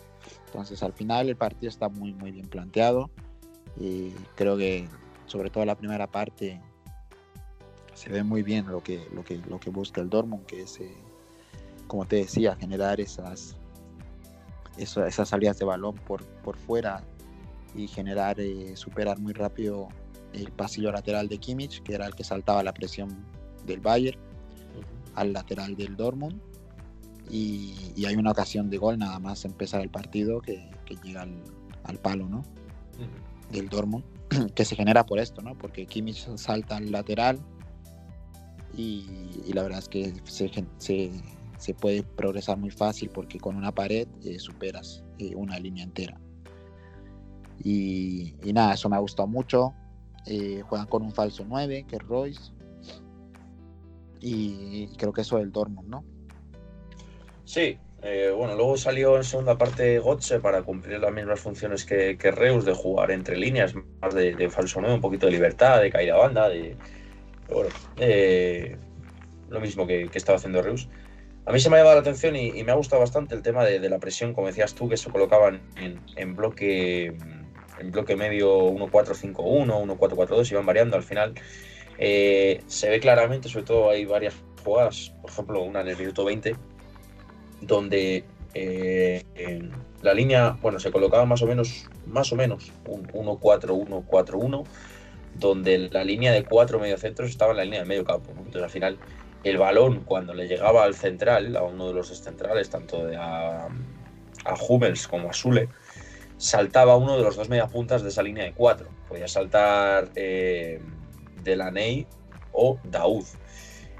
Entonces 0.46 0.82
al 0.82 0.92
final 0.92 1.28
el 1.28 1.36
partido 1.36 1.68
está 1.68 1.88
muy 1.88 2.12
muy 2.12 2.30
bien 2.30 2.46
planteado. 2.46 3.10
Y 3.76 4.10
creo 4.36 4.56
que 4.56 4.88
sobre 5.26 5.50
todo 5.50 5.64
la 5.64 5.74
primera 5.76 6.06
parte 6.06 6.60
se 7.94 8.10
ve 8.10 8.22
muy 8.22 8.42
bien 8.42 8.66
lo 8.66 8.82
que, 8.82 9.08
lo 9.12 9.24
que, 9.24 9.38
lo 9.38 9.58
que 9.58 9.70
busca 9.70 10.00
el 10.00 10.10
Dortmund, 10.10 10.46
que 10.46 10.62
es, 10.62 10.78
eh, 10.80 10.94
como 11.86 12.06
te 12.06 12.16
decía, 12.16 12.56
generar 12.56 13.00
esas, 13.00 13.56
esas 14.76 15.28
salidas 15.28 15.58
de 15.58 15.64
balón 15.64 15.94
por, 15.94 16.24
por 16.24 16.56
fuera 16.56 17.02
y 17.74 17.88
generar, 17.88 18.38
eh, 18.40 18.76
superar 18.76 19.18
muy 19.18 19.32
rápido 19.32 19.88
el 20.32 20.50
pasillo 20.52 20.90
lateral 20.92 21.28
de 21.28 21.38
Kimmich, 21.38 21.82
que 21.82 21.94
era 21.94 22.06
el 22.06 22.14
que 22.14 22.24
saltaba 22.24 22.62
la 22.62 22.72
presión 22.72 23.24
del 23.66 23.80
Bayern, 23.80 24.18
al 25.14 25.32
lateral 25.32 25.76
del 25.76 25.96
Dortmund. 25.96 26.40
Y, 27.30 28.04
hay 28.04 28.16
una 28.16 28.32
ocasión 28.32 28.68
de 28.68 28.76
gol 28.76 28.98
nada 28.98 29.18
más 29.18 29.44
empezar 29.44 29.80
el 29.80 29.88
partido 29.88 30.40
que, 30.40 30.70
llega 31.02 31.26
al, 31.84 31.98
palo, 31.98 32.28
¿no? 32.28 32.44
Del 33.50 33.68
Dortmund, 33.68 34.04
que 34.54 34.64
se 34.64 34.76
genera 34.76 35.06
por 35.06 35.18
esto, 35.18 35.40
¿no? 35.40 35.56
Porque 35.56 35.86
Kimmich 35.86 36.28
salta 36.36 36.76
al 36.76 36.90
lateral 36.90 37.40
y, 38.76 39.52
la 39.52 39.62
verdad 39.62 39.78
es 39.78 39.88
que 39.88 40.12
se, 40.24 40.50
se, 40.78 41.10
puede 41.74 42.02
progresar 42.02 42.58
muy 42.58 42.70
fácil 42.70 43.10
porque 43.10 43.38
con 43.38 43.56
una 43.56 43.72
pared 43.72 44.08
eh, 44.24 44.38
superas 44.38 45.04
eh, 45.18 45.34
una 45.34 45.58
línea 45.58 45.84
entera. 45.84 46.18
Y, 47.62 48.34
nada, 48.52 48.74
eso 48.74 48.88
me 48.88 48.96
ha 48.96 48.98
gustado 48.98 49.28
mucho. 49.28 49.72
Eh, 50.26 50.62
juegan 50.68 50.86
con 50.86 51.02
un 51.02 51.12
falso 51.12 51.44
9, 51.46 51.86
que 51.88 51.96
es 51.96 52.02
Royce. 52.02 52.52
Y 54.20 54.88
creo 54.96 55.12
que 55.12 55.20
eso 55.20 55.38
es 55.38 55.44
el 55.44 55.52
Dortmund, 55.52 55.88
¿no? 55.88 56.04
Sí, 57.44 57.78
bueno, 58.36 58.54
luego 58.54 58.76
salió 58.76 59.16
en 59.16 59.24
segunda 59.24 59.56
parte 59.56 59.98
Gotze 59.98 60.40
para 60.40 60.62
cumplir 60.62 60.98
las 60.98 61.12
mismas 61.12 61.40
funciones 61.40 61.84
que, 61.84 62.16
Reus, 62.16 62.64
de 62.64 62.74
jugar 62.74 63.10
entre 63.10 63.36
líneas, 63.36 63.74
más 64.00 64.14
de, 64.14 64.50
falso 64.50 64.80
9, 64.80 64.96
un 64.96 65.00
poquito 65.00 65.26
de 65.26 65.32
libertad, 65.32 65.80
de 65.80 65.90
caída 65.90 66.14
a 66.14 66.18
banda, 66.18 66.48
de. 66.48 66.76
Bueno, 67.50 67.70
lo 69.54 69.60
mismo 69.60 69.86
que, 69.86 70.10
estaba 70.12 70.36
haciendo 70.36 70.60
Reus. 70.62 70.88
A 71.46 71.52
mí 71.52 71.60
se 71.60 71.68
me 71.68 71.76
ha 71.76 71.78
llamado 71.80 71.96
la 71.96 72.00
atención 72.00 72.36
y, 72.36 72.62
me 72.64 72.72
ha 72.72 72.74
gustado 72.74 73.00
bastante 73.00 73.34
el 73.34 73.42
tema 73.42 73.64
de, 73.64 73.88
la 73.88 73.98
presión, 73.98 74.32
como 74.32 74.46
decías 74.46 74.74
tú, 74.74 74.88
que 74.88 74.96
se 74.96 75.10
colocaban 75.10 75.60
en 76.16 76.36
bloque 76.36 77.14
en 77.78 77.90
bloque 77.90 78.16
medio 78.16 78.70
1-4-5-1, 78.70 79.98
1-4-4-2, 79.98 80.50
iban 80.52 80.66
variando 80.66 80.96
al 80.96 81.02
final. 81.02 81.34
Eh, 81.98 82.62
se 82.66 82.90
ve 82.90 83.00
claramente, 83.00 83.48
sobre 83.48 83.64
todo 83.64 83.90
hay 83.90 84.04
varias 84.04 84.34
jugadas, 84.64 85.12
por 85.20 85.30
ejemplo, 85.30 85.62
una 85.62 85.80
en 85.80 85.88
el 85.88 85.96
minuto 85.96 86.24
20, 86.24 86.56
donde 87.60 88.24
eh, 88.54 89.22
la 90.02 90.14
línea, 90.14 90.56
bueno, 90.62 90.78
se 90.78 90.90
colocaba 90.90 91.24
más 91.24 91.42
o 91.42 91.46
menos, 91.46 91.88
más 92.06 92.32
o 92.32 92.36
menos, 92.36 92.72
un 92.86 93.06
1-4-1-4-1, 93.08 94.64
donde 95.34 95.90
la 95.90 96.04
línea 96.04 96.32
de 96.32 96.44
cuatro 96.44 96.78
mediocentros 96.78 97.28
estaba 97.30 97.50
en 97.50 97.56
la 97.56 97.64
línea 97.64 97.80
de 97.80 97.86
medio 97.86 98.04
campo. 98.04 98.30
Entonces, 98.30 98.62
al 98.62 98.70
final, 98.70 98.98
el 99.44 99.58
balón, 99.58 100.00
cuando 100.04 100.34
le 100.34 100.48
llegaba 100.48 100.84
al 100.84 100.94
central, 100.94 101.56
a 101.56 101.62
uno 101.62 101.88
de 101.88 101.94
los 101.94 102.08
centrales, 102.08 102.70
tanto 102.70 103.06
de 103.06 103.16
a, 103.16 103.66
a 103.66 104.54
Hummels 104.68 105.06
como 105.06 105.30
a 105.30 105.32
Sule, 105.32 105.68
saltaba 106.36 106.96
uno 106.96 107.16
de 107.16 107.22
los 107.22 107.36
dos 107.36 107.48
mediapuntas 107.48 108.02
de 108.02 108.08
esa 108.08 108.22
línea 108.22 108.44
de 108.44 108.52
cuatro. 108.52 108.88
Podía 109.08 109.28
saltar 109.28 110.10
eh, 110.16 110.80
Delaney 111.42 112.06
o 112.52 112.78
Daud. 112.84 113.24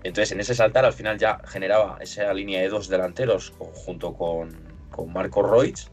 Entonces, 0.02 0.32
en 0.32 0.40
ese 0.40 0.54
saltar, 0.54 0.84
al 0.84 0.92
final 0.92 1.18
ya 1.18 1.40
generaba 1.46 1.98
esa 2.00 2.32
línea 2.34 2.60
de 2.60 2.68
dos 2.68 2.88
delanteros 2.88 3.54
junto 3.58 4.14
con, 4.14 4.50
con 4.90 5.12
Marco 5.12 5.42
Reutz. 5.42 5.90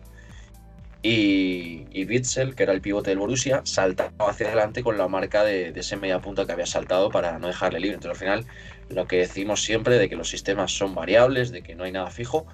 Y, 1.04 1.88
y 1.92 2.06
Witzel, 2.06 2.54
que 2.54 2.64
era 2.64 2.74
el 2.74 2.82
pivote 2.82 3.10
del 3.10 3.20
Borussia, 3.20 3.62
saltaba 3.64 4.30
hacia 4.30 4.48
adelante 4.48 4.84
con 4.84 4.98
la 4.98 5.08
marca 5.08 5.44
de, 5.44 5.72
de 5.72 5.80
ese 5.80 5.98
mediapunta 5.98 6.46
que 6.46 6.52
había 6.52 6.68
saltado 6.68 7.10
para 7.10 7.40
no 7.40 7.48
dejarle 7.48 7.80
libre. 7.80 7.96
Entonces, 7.96 8.22
al 8.22 8.28
final, 8.28 8.46
lo 8.92 9.08
que 9.08 9.18
decimos 9.18 9.64
siempre 9.64 9.98
de 9.98 10.10
que 10.10 10.16
los 10.16 10.30
sistemas 10.30 10.72
son 10.72 10.96
variables, 10.96 11.52
de 11.52 11.64
que 11.64 11.76
no 11.76 11.84
hay 11.84 11.92
nada 11.92 12.10
fijo, 12.10 12.46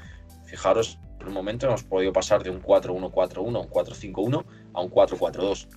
fijaros 0.46 1.00
un 1.28 1.34
momento 1.34 1.68
hemos 1.68 1.84
podido 1.84 2.14
pasar 2.14 2.44
de 2.44 2.50
un 2.50 2.62
4-1-4-1 2.62 3.56
a 3.56 3.60
un 3.60 3.70
4-5-1 3.70 4.46
a 4.74 4.82
un 4.82 4.90
4-4-2. 4.90 5.68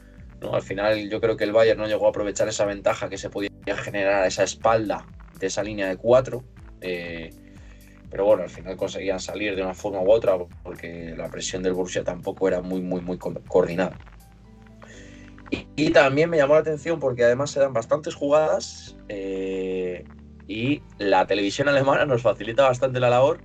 ¿no? 0.41 0.55
Al 0.55 0.63
final 0.63 1.11
yo 1.11 1.21
creo 1.21 1.37
que 1.37 1.45
el 1.45 1.53
Bayern 1.53 1.79
no 1.79 1.87
llegó 1.87 2.07
a 2.07 2.11
aprovechar 2.11 2.49
esa 2.49 2.65
ventaja 2.65 3.09
que 3.09 3.19
se 3.19 3.31
podía 3.31 3.51
generar 3.77 4.23
a 4.23 4.27
esa 4.27 4.45
espalda 4.45 5.07
de 5.39 5.47
esa 5.47 5.63
línea 5.63 5.89
de 5.89 5.97
4. 5.97 6.45
Eh, 6.81 7.31
pero 8.11 8.25
bueno, 8.25 8.43
al 8.43 8.51
final 8.51 8.77
conseguían 8.77 9.21
salir 9.21 9.55
de 9.55 9.63
una 9.63 9.75
forma 9.75 10.01
u 10.01 10.11
otra 10.11 10.37
porque 10.63 11.15
la 11.17 11.29
presión 11.29 11.63
del 11.63 11.75
Borussia 11.75 12.03
tampoco 12.03 12.49
era 12.49 12.61
muy, 12.61 12.81
muy, 12.81 13.01
muy 13.01 13.19
coordinada. 13.19 13.97
Y, 15.77 15.91
también 15.91 16.31
me 16.31 16.37
llamó 16.37 16.55
la 16.55 16.61
atención 16.61 17.01
porque 17.01 17.25
además 17.25 17.51
se 17.51 17.59
dan 17.59 17.73
bastantes 17.73 18.15
jugadas 18.15 18.97
eh, 19.09 19.80
y 20.51 20.83
la 20.99 21.29
televisión 21.29 21.69
alemana 21.69 22.05
nos 22.07 22.23
facilita 22.23 22.65
bastante 22.65 22.99
la 22.99 23.09
labor 23.09 23.39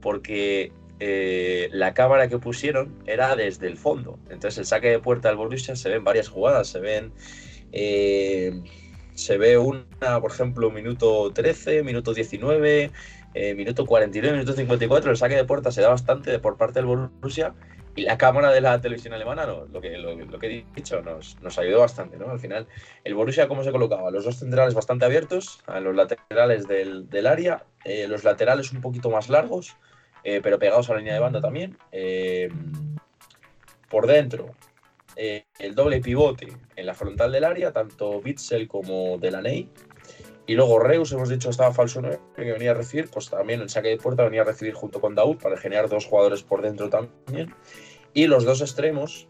porque 0.00 0.72
eh, 1.00 1.68
la 1.72 1.92
cámara 1.92 2.28
que 2.28 2.38
pusieron 2.38 2.94
era 3.04 3.34
desde 3.34 3.66
el 3.66 3.76
fondo. 3.76 4.16
Entonces 4.30 4.58
el 4.58 4.66
saque 4.66 4.90
de 4.90 5.00
puerta 5.00 5.26
del 5.26 5.36
Borussia 5.36 5.74
se 5.74 5.88
ven 5.88 6.04
varias 6.04 6.28
jugadas, 6.28 6.68
se 6.68 6.78
ven... 6.78 7.12
Eh, 7.72 8.62
se 9.14 9.36
ve 9.36 9.58
una, 9.58 10.20
por 10.20 10.30
ejemplo, 10.30 10.70
minuto 10.70 11.30
13, 11.30 11.82
minuto 11.82 12.14
19, 12.14 12.90
eh, 13.34 13.54
minuto 13.54 13.84
49, 13.84 14.38
minuto 14.38 14.54
54. 14.54 15.10
El 15.10 15.16
saque 15.18 15.34
de 15.34 15.44
puerta 15.44 15.72
se 15.72 15.82
da 15.82 15.90
bastante 15.90 16.38
por 16.38 16.56
parte 16.56 16.78
del 16.78 16.86
Borussia 16.86 17.54
la 18.00 18.18
cámara 18.18 18.50
de 18.50 18.60
la 18.60 18.80
televisión 18.80 19.14
alemana, 19.14 19.46
no, 19.46 19.66
lo, 19.66 19.80
que, 19.80 19.96
lo, 19.98 20.38
que 20.38 20.46
he 20.46 20.64
dicho, 20.74 21.02
nos, 21.02 21.40
nos, 21.40 21.58
ayudó 21.58 21.80
bastante. 21.80 22.16
¿no? 22.18 22.30
Al 22.30 22.38
final, 22.38 22.66
el 23.04 23.14
Borussia, 23.14 23.48
¿cómo 23.48 23.64
se 23.64 23.72
colocaba? 23.72 24.10
Los 24.10 24.24
dos 24.24 24.36
centrales 24.36 24.74
bastante 24.74 25.04
abiertos, 25.04 25.60
a 25.66 25.80
los 25.80 25.94
laterales 25.94 26.68
del, 26.68 27.08
del 27.08 27.26
área, 27.26 27.64
los 28.08 28.24
laterales 28.24 28.72
un 28.72 28.80
poquito 28.80 29.10
más 29.10 29.28
largos, 29.28 29.76
eh, 30.24 30.40
pero 30.42 30.58
pegados 30.58 30.90
a 30.90 30.94
la 30.94 30.98
línea 30.98 31.14
de 31.14 31.20
banda 31.20 31.40
también. 31.40 31.76
Eh, 31.92 32.50
por 33.88 34.06
dentro, 34.06 34.54
eh, 35.16 35.44
el 35.58 35.74
doble 35.74 36.00
pivote 36.00 36.48
en 36.76 36.86
la 36.86 36.94
frontal 36.94 37.32
del 37.32 37.44
área, 37.44 37.72
tanto 37.72 38.18
Witzel 38.18 38.68
como 38.68 39.18
Delaney. 39.18 39.68
Y 40.46 40.54
luego 40.54 40.78
Reus, 40.80 41.12
hemos 41.12 41.28
dicho, 41.28 41.50
estaba 41.50 41.72
falso 41.72 42.00
9, 42.00 42.18
que 42.34 42.52
venía 42.52 42.72
a 42.72 42.74
recibir, 42.74 43.08
pues 43.08 43.30
también 43.30 43.60
el 43.60 43.68
saque 43.68 43.88
de 43.88 43.98
puerta 43.98 44.24
venía 44.24 44.42
a 44.42 44.44
recibir 44.44 44.74
junto 44.74 45.00
con 45.00 45.14
Daud 45.14 45.36
para 45.36 45.56
generar 45.56 45.88
dos 45.88 46.06
jugadores 46.06 46.42
por 46.42 46.62
dentro 46.62 46.90
también. 46.90 47.54
Y 48.14 48.26
los 48.26 48.44
dos 48.44 48.60
extremos, 48.60 49.28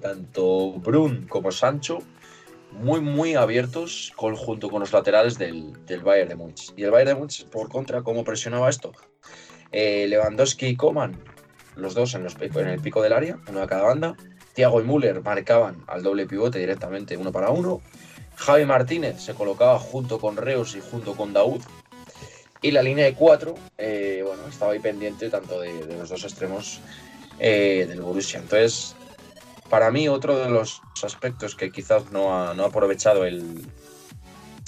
tanto 0.00 0.72
Brun 0.72 1.26
como 1.28 1.52
Sancho, 1.52 1.98
muy, 2.72 3.00
muy 3.00 3.34
abiertos 3.34 4.12
junto 4.16 4.70
con 4.70 4.80
los 4.80 4.92
laterales 4.92 5.38
del, 5.38 5.74
Bayern 6.02 6.28
de 6.28 6.36
Múnich. 6.36 6.72
Y 6.76 6.84
el 6.84 6.90
Bayern 6.90 7.08
de 7.08 7.14
Múnich, 7.16 7.46
por 7.46 7.68
contra, 7.68 8.02
¿cómo 8.02 8.24
presionaba 8.24 8.70
esto? 8.70 8.92
Eh, 9.72 10.06
Lewandowski 10.08 10.66
y 10.66 10.76
Coman, 10.76 11.22
los 11.76 11.94
dos 11.94 12.14
en, 12.14 12.26
en, 12.26 12.68
el 12.68 12.80
pico 12.80 13.02
del 13.02 13.12
área, 13.12 13.38
uno 13.48 13.62
a 13.62 13.66
cada 13.66 13.82
banda. 13.82 14.16
Thiago 14.54 14.80
y 14.80 14.84
Müller 14.84 15.22
marcaban 15.22 15.84
al 15.86 16.02
doble 16.02 16.26
pivote 16.26 16.58
directamente 16.58 17.16
uno 17.16 17.32
para 17.32 17.50
uno. 17.50 17.80
Javi 18.36 18.64
Martínez 18.64 19.20
se 19.20 19.34
colocaba 19.34 19.78
junto 19.78 20.18
con 20.18 20.36
Reus 20.36 20.74
y 20.74 20.80
junto 20.80 21.14
con 21.14 21.32
Daud. 21.32 21.62
Y 22.62 22.72
la 22.72 22.82
línea 22.82 23.04
de 23.04 23.14
cuatro, 23.14 23.54
eh, 23.78 24.22
bueno, 24.26 24.46
estaba 24.48 24.72
ahí 24.72 24.80
pendiente 24.80 25.30
tanto 25.30 25.60
de, 25.60 25.72
los 25.96 26.08
dos 26.10 26.24
extremos 26.24 26.80
eh, 27.40 27.86
del 27.88 28.02
Borussia. 28.02 28.38
Entonces, 28.38 28.94
para 29.68 29.90
mí, 29.90 30.08
otro 30.08 30.38
de 30.38 30.50
los 30.50 30.82
aspectos 31.02 31.54
que 31.54 31.72
quizás 31.72 32.12
no 32.12 32.36
ha, 32.36 32.54
no 32.54 32.64
ha 32.64 32.66
aprovechado 32.66 33.24
el, 33.24 33.62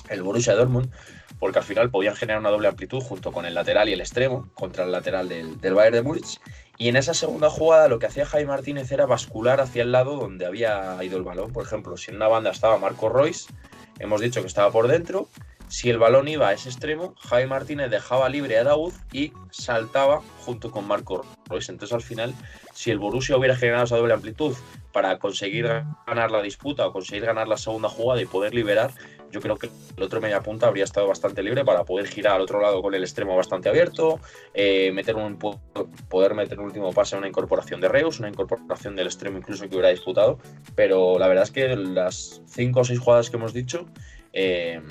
el 0.09 0.23
Borussia 0.23 0.55
Dortmund, 0.55 0.91
porque 1.39 1.59
al 1.59 1.65
final 1.65 1.91
podían 1.91 2.15
generar 2.15 2.41
una 2.41 2.51
doble 2.51 2.69
amplitud 2.69 3.01
junto 3.01 3.33
con 3.33 3.45
el 3.45 3.55
lateral 3.55 3.89
y 3.89 3.93
el 3.93 4.01
extremo 4.01 4.49
contra 4.55 4.85
el 4.85 4.93
lateral 4.93 5.29
del, 5.29 5.61
del 5.61 5.75
Bayern 5.75 5.97
de 5.97 6.03
Múnich. 6.03 6.41
Y 6.79 6.89
en 6.89 6.97
esa 6.97 7.15
segunda 7.15 7.51
jugada 7.51 7.89
lo 7.89 7.99
que 7.99 8.07
hacía 8.07 8.25
Jaime 8.27 8.49
Martínez 8.49 8.91
era 8.91 9.07
bascular 9.07 9.61
hacia 9.61 9.83
el 9.83 9.93
lado 9.93 10.17
donde 10.17 10.47
había 10.47 10.97
ido 11.03 11.19
el 11.19 11.25
balón. 11.25 11.53
Por 11.53 11.65
ejemplo, 11.65 11.97
si 11.97 12.11
en 12.11 12.17
una 12.17 12.29
banda 12.29 12.51
estaba 12.51 12.79
Marco 12.79 13.09
Royce, 13.09 13.53
hemos 13.99 14.21
dicho 14.21 14.41
que 14.41 14.47
estaba 14.47 14.71
por 14.71 14.89
dentro, 14.89 15.29
si 15.73 15.89
el 15.89 15.97
balón 15.97 16.29
iba 16.29 16.49
a 16.49 16.53
ese 16.53 16.69
extremo, 16.69 17.15
Jaime 17.19 17.47
Martínez 17.47 17.91
dejaba 17.91 18.29
libre 18.29 18.59
a 18.59 18.63
Daud 18.63 18.93
y 19.11 19.33
saltaba 19.51 20.21
junto 20.45 20.71
con 20.71 20.87
Marco 20.87 21.25
Royce. 21.47 21.73
Entonces, 21.73 21.95
al 21.95 22.03
final, 22.03 22.35
si 22.75 22.91
el 22.91 22.99
Borussia 22.99 23.39
hubiera 23.39 23.57
generado 23.57 23.85
esa 23.85 23.97
doble 23.97 24.13
amplitud 24.13 24.55
para 24.93 25.19
conseguir 25.19 25.67
ganar 26.07 26.31
la 26.31 26.43
disputa 26.43 26.87
o 26.87 26.93
conseguir 26.93 27.25
ganar 27.25 27.49
la 27.49 27.57
segunda 27.57 27.89
jugada 27.89 28.21
y 28.21 28.27
poder 28.27 28.53
liberar, 28.53 28.91
yo 29.31 29.41
creo 29.41 29.57
que 29.57 29.71
el 29.97 30.03
otro 30.03 30.21
media 30.21 30.43
punta 30.43 30.67
habría 30.67 30.85
estado 30.85 31.09
bastante 31.09 31.43
libre 31.43 31.65
para 31.65 31.85
poder 31.85 32.07
girar 32.07 32.35
al 32.35 32.43
otro 32.43 32.61
lado 32.61 32.83
con 32.83 32.93
el 32.95 33.03
extremo 33.03 33.35
bastante 33.35 33.71
abierto, 33.71 34.21
eh, 34.53 34.93
meter 34.93 35.17
un, 35.17 35.39
poder 35.39 36.35
meter 36.35 36.61
un 36.61 36.67
último 36.67 36.93
pase 36.93 37.15
a 37.15 37.19
una 37.19 37.29
incorporación 37.29 37.81
de 37.81 37.89
Reus, 37.89 38.21
una 38.21 38.29
incorporación 38.29 38.95
del 38.95 39.07
extremo 39.07 39.39
incluso 39.39 39.67
que 39.67 39.75
hubiera 39.75 39.89
disputado. 39.89 40.39
Pero 40.75 41.19
la 41.19 41.29
verdad 41.29 41.45
es 41.45 41.51
que 41.51 41.75
las 41.77 42.43
cinco 42.45 42.81
o 42.81 42.85
seis 42.85 42.99
jugadas 42.99 43.31
que 43.31 43.39
hemos 43.39 43.55
dicho, 43.55 43.87
eh, 44.35 44.83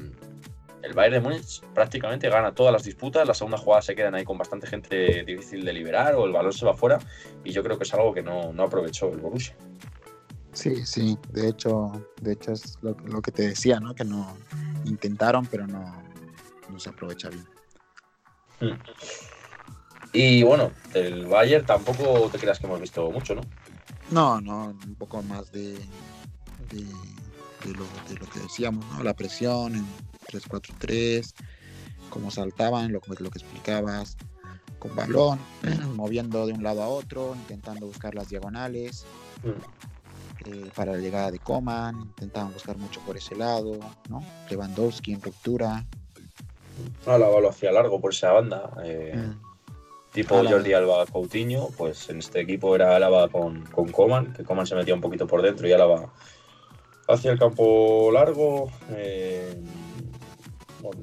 el 0.83 0.93
Bayern 0.93 1.15
de 1.15 1.29
Múnich 1.29 1.61
prácticamente 1.73 2.29
gana 2.29 2.53
todas 2.53 2.73
las 2.73 2.83
disputas, 2.83 3.27
las 3.27 3.37
segundas 3.37 3.61
jugadas 3.61 3.85
se 3.85 3.95
quedan 3.95 4.15
ahí 4.15 4.23
con 4.23 4.37
bastante 4.37 4.67
gente 4.67 5.23
difícil 5.23 5.63
de 5.63 5.73
liberar 5.73 6.15
o 6.15 6.25
el 6.25 6.31
balón 6.31 6.53
se 6.53 6.65
va 6.65 6.73
fuera 6.73 6.99
y 7.43 7.51
yo 7.51 7.63
creo 7.63 7.77
que 7.77 7.83
es 7.83 7.93
algo 7.93 8.13
que 8.13 8.23
no, 8.23 8.51
no 8.53 8.63
aprovechó 8.63 9.11
el 9.11 9.19
Borussia. 9.19 9.55
Sí, 10.53 10.85
sí, 10.85 11.17
de 11.29 11.49
hecho, 11.49 11.91
de 12.19 12.33
hecho 12.33 12.51
es 12.51 12.77
lo, 12.81 13.21
que 13.21 13.31
te 13.31 13.47
decía, 13.47 13.79
¿no? 13.79 13.95
Que 13.95 14.03
no 14.03 14.35
intentaron, 14.85 15.45
pero 15.45 15.65
no, 15.65 16.03
no 16.69 16.79
se 16.79 16.89
aprovecha 16.89 17.29
bien. 17.29 17.45
Hmm. 18.59 18.79
Y 20.13 20.43
bueno, 20.43 20.71
del 20.91 21.25
Bayern 21.27 21.65
tampoco 21.65 22.29
te 22.29 22.37
creas 22.37 22.59
que 22.59 22.67
hemos 22.67 22.81
visto 22.81 23.09
mucho, 23.09 23.33
¿no? 23.33 23.41
No, 24.09 24.41
no, 24.41 24.75
un 24.85 24.95
poco 24.95 25.23
más 25.23 25.49
de, 25.53 25.75
de 26.69 26.85
lo, 27.69 27.85
que 28.29 28.39
decíamos, 28.39 28.85
¿no? 28.93 29.03
La 29.03 29.13
presión 29.13 29.75
en 29.75 29.85
3-4-3, 30.31 31.33
cómo 32.09 32.31
saltaban, 32.31 32.91
lo, 32.91 33.01
lo 33.07 33.29
que 33.29 33.39
explicabas, 33.39 34.17
con 34.79 34.95
balón, 34.95 35.39
moviendo 35.95 36.45
de 36.45 36.53
un 36.53 36.63
lado 36.63 36.81
a 36.81 36.87
otro, 36.87 37.35
intentando 37.35 37.85
buscar 37.85 38.15
las 38.15 38.29
diagonales. 38.29 39.05
Mm. 39.43 39.91
Eh, 40.43 40.71
para 40.75 40.93
la 40.93 40.97
llegada 40.97 41.29
de 41.29 41.37
Coman, 41.37 42.01
intentaban 42.01 42.51
buscar 42.51 42.75
mucho 42.75 42.99
por 43.01 43.15
ese 43.15 43.35
lado, 43.35 43.79
¿no? 44.09 44.23
Lewandowski 44.49 45.13
en 45.13 45.21
ruptura. 45.21 45.85
Ah, 47.05 47.19
la 47.19 47.27
bala 47.27 47.49
hacia 47.49 47.71
largo 47.71 48.01
por 48.01 48.11
esa 48.11 48.31
banda. 48.31 48.71
Eh, 48.83 49.15
mm. 49.15 49.51
Tipo 50.13 50.43
Jordi 50.43 50.73
Alba 50.73 51.05
Coutinho, 51.05 51.69
pues 51.77 52.09
en 52.09 52.19
este 52.19 52.41
equipo 52.41 52.75
era 52.75 52.95
Álava 52.95 53.29
con, 53.29 53.65
con 53.67 53.89
Coman, 53.91 54.33
que 54.33 54.43
Coman 54.43 54.65
se 54.65 54.75
metía 54.75 54.93
un 54.93 54.99
poquito 54.99 55.25
por 55.25 55.41
dentro 55.41 55.67
y 55.67 55.71
Álava 55.71 56.11
hacia 57.13 57.31
el 57.31 57.39
campo 57.39 58.11
largo. 58.11 58.71
Eh, 58.95 59.55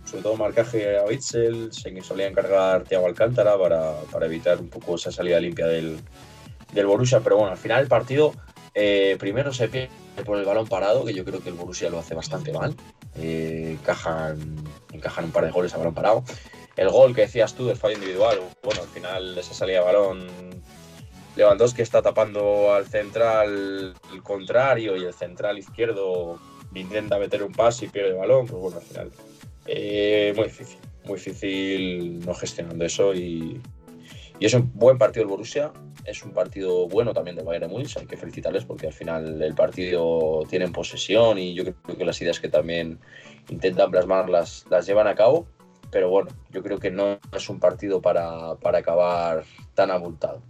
sobre 0.04 0.22
todo 0.22 0.36
marcaje 0.36 0.98
a 0.98 1.04
Bitzel, 1.04 1.72
se 1.72 2.02
solía 2.02 2.26
encargar 2.26 2.84
Thiago 2.84 3.06
Alcántara 3.06 3.56
para, 3.56 4.26
evitar 4.26 4.58
un 4.58 4.68
poco 4.68 4.96
esa 4.96 5.12
salida 5.12 5.38
limpia 5.38 5.66
del, 5.66 6.00
del 6.72 6.86
Borussia, 6.86 7.20
pero 7.20 7.36
bueno, 7.36 7.52
al 7.52 7.58
final 7.58 7.82
el 7.82 7.88
partido 7.88 8.32
eh, 8.74 9.16
primero 9.18 9.52
se 9.52 9.68
pierde 9.68 9.90
por 10.24 10.38
el 10.38 10.44
balón 10.44 10.66
parado, 10.66 11.04
que 11.04 11.14
yo 11.14 11.24
creo 11.24 11.40
que 11.40 11.48
el 11.48 11.54
Borussia 11.54 11.90
lo 11.90 11.98
hace 11.98 12.14
bastante 12.14 12.52
mal, 12.52 12.74
eh, 13.16 13.76
encajan, 13.78 14.56
encajan 14.92 15.26
un 15.26 15.32
par 15.32 15.44
de 15.44 15.50
goles 15.50 15.74
a 15.74 15.78
balón 15.78 15.94
parado. 15.94 16.24
El 16.76 16.90
gol 16.90 17.14
que 17.14 17.22
decías 17.22 17.54
tú 17.54 17.66
del 17.66 17.76
fallo 17.76 17.94
individual, 17.94 18.38
bueno, 18.62 18.82
al 18.82 18.88
final 18.88 19.36
esa 19.36 19.54
salida 19.54 19.80
de 19.80 19.84
balón 19.84 20.28
Lewandowski 21.38 21.82
está 21.82 22.02
tapando 22.02 22.74
al 22.74 22.86
central 22.86 23.94
contrario 24.24 24.96
y 24.96 25.04
el 25.04 25.14
central 25.14 25.56
izquierdo 25.56 26.40
intenta 26.74 27.16
meter 27.16 27.44
un 27.44 27.52
pase 27.52 27.84
y 27.84 27.88
pierde 27.88 28.10
el 28.10 28.16
balón, 28.16 28.46
pues 28.46 28.60
bueno, 28.60 28.78
al 28.78 28.82
final 28.82 29.10
eh, 29.66 30.32
muy 30.34 30.46
difícil, 30.46 30.78
muy 31.04 31.14
difícil 31.14 32.26
no 32.26 32.34
gestionando 32.34 32.84
eso 32.84 33.14
y, 33.14 33.60
es 34.40 34.54
un 34.54 34.72
buen 34.74 34.98
partido 34.98 35.22
el 35.22 35.28
Borussia, 35.28 35.72
es 36.04 36.24
un 36.24 36.32
partido 36.32 36.88
bueno 36.88 37.12
también 37.12 37.36
del 37.36 37.44
Bayern 37.44 37.70
Múnich, 37.70 37.96
hay 37.96 38.06
que 38.06 38.16
felicitarles 38.16 38.64
porque 38.64 38.88
al 38.88 38.92
final 38.92 39.40
el 39.40 39.54
partido 39.54 40.44
tienen 40.48 40.72
posesión 40.72 41.38
y 41.38 41.54
yo 41.54 41.64
creo 41.64 41.96
que 41.96 42.04
las 42.04 42.20
ideas 42.20 42.40
que 42.40 42.48
también 42.48 42.98
intentan 43.48 43.90
plasmar 43.92 44.28
las, 44.28 44.64
llevan 44.86 45.06
a 45.06 45.14
cabo, 45.14 45.46
pero 45.90 46.08
bueno, 46.10 46.30
yo 46.50 46.62
creo 46.64 46.78
que 46.78 46.90
no 46.90 47.18
es 47.32 47.48
un 47.48 47.60
partido 47.60 48.00
para, 48.00 48.50
acabar 48.50 49.44
tan 49.74 49.90
abultado. 49.90 50.40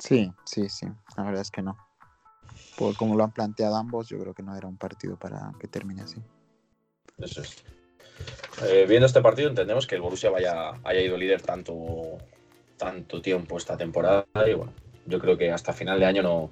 Sí, 0.00 0.32
sí, 0.44 0.68
sí, 0.68 0.86
la 1.16 1.24
verdad 1.24 1.42
es 1.42 1.50
que 1.50 1.62
no. 1.62 1.76
Por 2.76 2.96
como 2.96 3.14
lo 3.14 3.22
han 3.22 3.32
planteado 3.32 3.76
ambos, 3.76 4.08
yo 4.08 4.18
creo 4.18 4.34
que 4.34 4.42
no 4.42 4.56
era 4.56 4.66
un 4.66 4.76
partido 4.76 5.16
para 5.16 5.52
que 5.60 5.68
termine 5.68 6.02
así. 6.02 6.20
Eso 7.18 7.42
es. 7.42 7.62
Eh, 8.66 8.86
viendo 8.88 9.06
este 9.06 9.20
partido 9.20 9.48
entendemos 9.48 9.86
que 9.86 9.94
el 9.94 10.00
Borussia 10.00 10.30
vaya, 10.30 10.72
haya 10.84 11.00
ido 11.00 11.16
líder 11.16 11.42
tanto, 11.42 12.18
tanto 12.76 13.22
tiempo 13.22 13.56
esta 13.56 13.76
temporada 13.76 14.26
y 14.46 14.54
bueno, 14.54 14.72
yo 15.06 15.18
creo 15.18 15.36
que 15.36 15.50
hasta 15.50 15.72
final 15.72 16.00
de 16.00 16.06
año 16.06 16.22
no, 16.22 16.50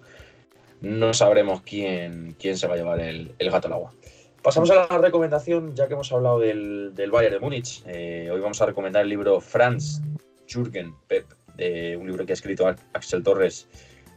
no 0.81 1.13
sabremos 1.13 1.63
quién, 1.63 2.37
quién 2.39 2.57
se 2.57 2.67
va 2.67 2.75
a 2.75 2.77
llevar 2.77 3.01
el, 3.01 3.35
gato 3.39 3.69
al 3.69 3.75
agua. 3.75 3.95
Pasamos 4.43 4.71
a 4.71 4.87
la 4.91 4.99
recomendación, 4.99 5.75
ya 5.75 5.89
que 5.89 5.95
hemos 5.95 6.13
hablado 6.13 6.39
del, 6.39 6.95
del 6.95 7.11
Bayern 7.11 7.35
de 7.35 7.41
Múnich. 7.41 7.83
Eh, 7.87 8.31
hoy 8.33 8.41
vamos 8.41 8.61
a 8.63 8.67
recomendar 8.67 9.03
el 9.03 9.09
libro 9.09 9.41
Franz 9.41 10.01
Jürgen 10.47 10.95
Pep, 11.07 11.27
de 11.59 11.99
un 11.99 12.07
libro 12.07 12.25
que 12.25 12.33
ha 12.33 12.35
escrito 12.35 12.67
Axel 12.95 13.23
Torres 13.23 13.69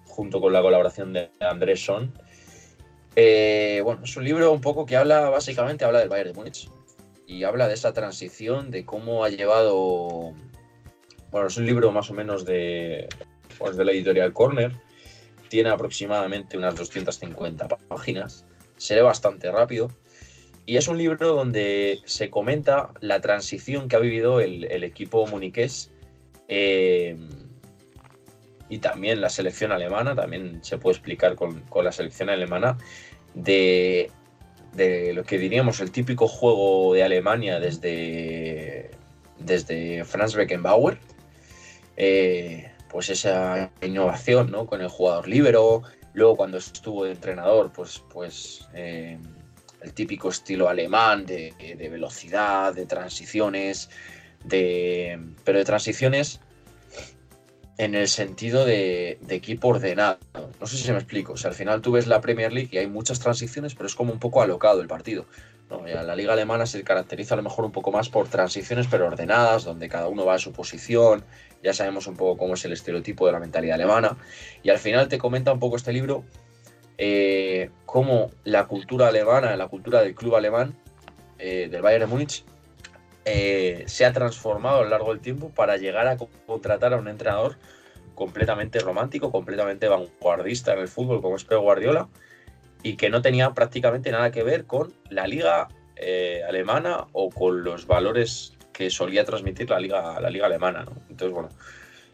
junto 0.06 0.40
con 0.40 0.54
la 0.54 0.62
colaboración 0.62 1.12
de 1.12 1.30
Andrés 1.42 1.84
Son. 1.84 2.14
Eh, 3.16 3.82
bueno, 3.84 4.06
es 4.06 4.16
un 4.16 4.24
libro 4.24 4.52
un 4.52 4.62
poco 4.62 4.86
que 4.86 4.96
habla, 4.96 5.30
básicamente, 5.30 5.84
habla 5.84 6.00
del 6.00 6.10
Bayern 6.10 6.32
de 6.32 6.36
Múnich 6.36 6.70
y 7.28 7.44
habla 7.44 7.68
de 7.68 7.74
esa 7.74 7.94
transición, 7.94 8.72
de 8.72 8.86
cómo 8.86 9.24
ha 9.24 9.30
llevado. 9.30 10.34
Bueno, 11.32 11.48
es 11.48 11.58
un 11.58 11.66
libro 11.66 11.92
más 11.92 12.10
o 12.10 12.14
menos 12.14 12.46
de, 12.46 13.10
pues 13.58 13.76
de 13.76 13.86
la 13.86 13.92
editorial 13.92 14.34
Corner. 14.34 14.72
Tiene 15.50 15.70
aproximadamente 15.70 16.58
unas 16.58 16.76
250 16.76 17.68
páginas. 17.68 18.46
Se 18.78 18.96
lee 18.96 19.02
bastante 19.02 19.52
rápido. 19.52 19.90
Y 20.66 20.78
es 20.78 20.88
un 20.88 20.98
libro 20.98 21.36
donde 21.36 22.00
se 22.06 22.30
comenta 22.30 22.92
la 23.02 23.20
transición 23.20 23.88
que 23.88 23.96
ha 23.96 24.00
vivido 24.00 24.40
el, 24.40 24.84
equipo 24.84 25.26
muniqués 25.28 25.92
eh, 26.52 27.18
y 28.70 28.78
también 28.78 29.22
la 29.22 29.30
selección 29.30 29.72
alemana, 29.72 30.14
también 30.16 30.64
se 30.64 30.78
puede 30.78 30.98
explicar 30.98 31.36
con, 31.36 31.62
con 31.62 31.84
la 31.84 31.92
selección 31.92 32.30
alemana, 32.30 32.78
de 33.34 34.12
de 34.74 35.14
lo 35.14 35.24
que 35.24 35.38
diríamos 35.38 35.80
el 35.82 35.92
típico 35.92 36.28
juego 36.28 36.94
de 36.94 37.04
Alemania 37.04 37.60
desde, 37.60 38.92
desde 39.40 40.04
Franz 40.06 40.36
Beckenbauer. 40.36 40.98
Eh, 41.98 42.72
pues 42.90 43.10
esa 43.10 43.70
innovación 43.82 44.52
¿no? 44.52 44.66
con 44.66 44.82
el 44.82 44.88
jugador 44.88 45.28
libero. 45.28 45.84
Luego 46.14 46.36
cuando 46.36 46.58
estuvo 46.58 47.06
de 47.06 47.12
entrenador, 47.12 47.72
pues, 47.72 48.04
pues 48.12 48.68
eh, 48.74 49.18
el 49.82 49.94
típico 49.94 50.30
estilo 50.30 50.68
alemán 50.68 51.26
de, 51.26 51.54
de, 51.78 51.90
velocidad, 51.90 52.74
de 52.74 52.86
transiciones, 52.86 53.90
de, 54.44 55.20
pero 55.44 55.60
de 55.60 55.66
transiciones 55.66 56.40
en 57.78 57.96
el 57.96 58.08
sentido 58.08 58.66
de, 58.66 59.18
equipo 59.30 59.70
ordenado. 59.70 60.20
No 60.60 60.68
sé 60.68 60.78
si 60.78 60.92
me 60.92 60.98
explico. 60.98 61.34
O 61.34 61.48
al 61.48 61.54
final 61.54 61.82
tú 61.82 61.94
ves 61.94 62.08
la 62.08 62.22
Premier 62.22 62.54
League 62.54 62.70
y 62.72 62.78
hay 62.78 62.88
muchas 62.88 63.20
transiciones, 63.20 63.74
pero 63.74 63.88
es 63.88 63.96
como 63.96 64.14
un 64.14 64.20
poco 64.20 64.42
alocado 64.42 64.82
el 64.82 64.88
partido. 64.88 65.26
la 65.70 66.16
liga 66.16 66.34
alemana 66.34 66.66
se 66.66 66.84
caracteriza 66.84 67.34
a 67.34 67.38
lo 67.38 67.44
mejor 67.44 67.66
un 67.66 67.72
poco 67.72 67.92
más 67.92 68.10
por 68.10 68.28
transiciones, 68.28 68.88
pero 68.90 69.08
ordenadas, 69.08 69.64
donde 69.64 69.90
cada 69.90 70.10
uno 70.10 70.26
va 70.26 70.36
a 70.36 70.40
su 70.40 70.52
posición. 70.52 71.24
Ya 71.64 71.74
sabemos 71.74 72.08
un 72.08 72.16
poco 72.16 72.38
cómo 72.38 72.54
es 72.54 72.66
el 72.66 72.74
estereotipo 72.74 73.26
de 73.26 73.32
la 73.32 73.40
mentalidad 73.40 73.76
alemana. 73.76 74.16
Y 74.62 74.70
al 74.70 74.78
final 74.78 75.08
te 75.08 75.18
comenta 75.18 75.52
un 75.52 75.60
poco 75.60 75.76
este 75.78 75.92
libro 75.92 76.24
eh, 77.04 77.72
cómo 77.88 78.30
la 78.44 78.68
cultura 78.68 79.08
alemana, 79.08 79.56
la 79.56 79.68
cultura 79.68 80.04
del 80.04 80.14
club 80.14 80.36
alemán, 80.36 80.76
eh, 81.40 81.68
del 81.72 81.82
Bayern 81.82 82.02
de 82.02 82.08
Múnich, 82.08 82.46
eh, 83.26 83.84
se 83.86 84.06
ha 84.06 84.14
transformado 84.14 84.80
a 84.80 84.84
lo 84.84 84.90
largo 84.90 85.12
del 85.12 85.22
tiempo 85.22 85.50
para 85.50 85.78
llegar 85.78 86.08
a 86.08 86.18
contratar 86.18 86.94
a 86.94 86.98
un 86.98 87.08
entrenador 87.08 87.58
completamente 88.16 88.80
romántico, 88.80 89.32
completamente 89.32 89.88
vanguardista 89.88 90.74
en 90.74 90.80
el 90.80 90.88
fútbol 90.88 91.22
como 91.22 91.36
es 91.36 91.44
Pep 91.44 91.60
Guardiola 91.60 92.10
y 92.82 92.96
que 92.96 93.10
no 93.10 93.22
tenía 93.22 93.52
prácticamente 93.54 94.12
nada 94.12 94.32
que 94.32 94.44
ver 94.44 94.66
con 94.66 94.94
la 95.10 95.28
liga 95.28 95.68
eh, 95.98 96.42
alemana 96.48 97.06
o 97.12 97.30
con 97.30 97.64
los 97.64 97.86
valores 97.86 98.58
que 98.74 98.90
solía 98.90 99.24
transmitir 99.24 99.70
la 99.70 99.80
liga, 99.80 100.20
la 100.20 100.30
liga 100.32 100.48
alemana. 100.48 100.86
Entonces, 101.10 101.32
bueno, 101.32 101.50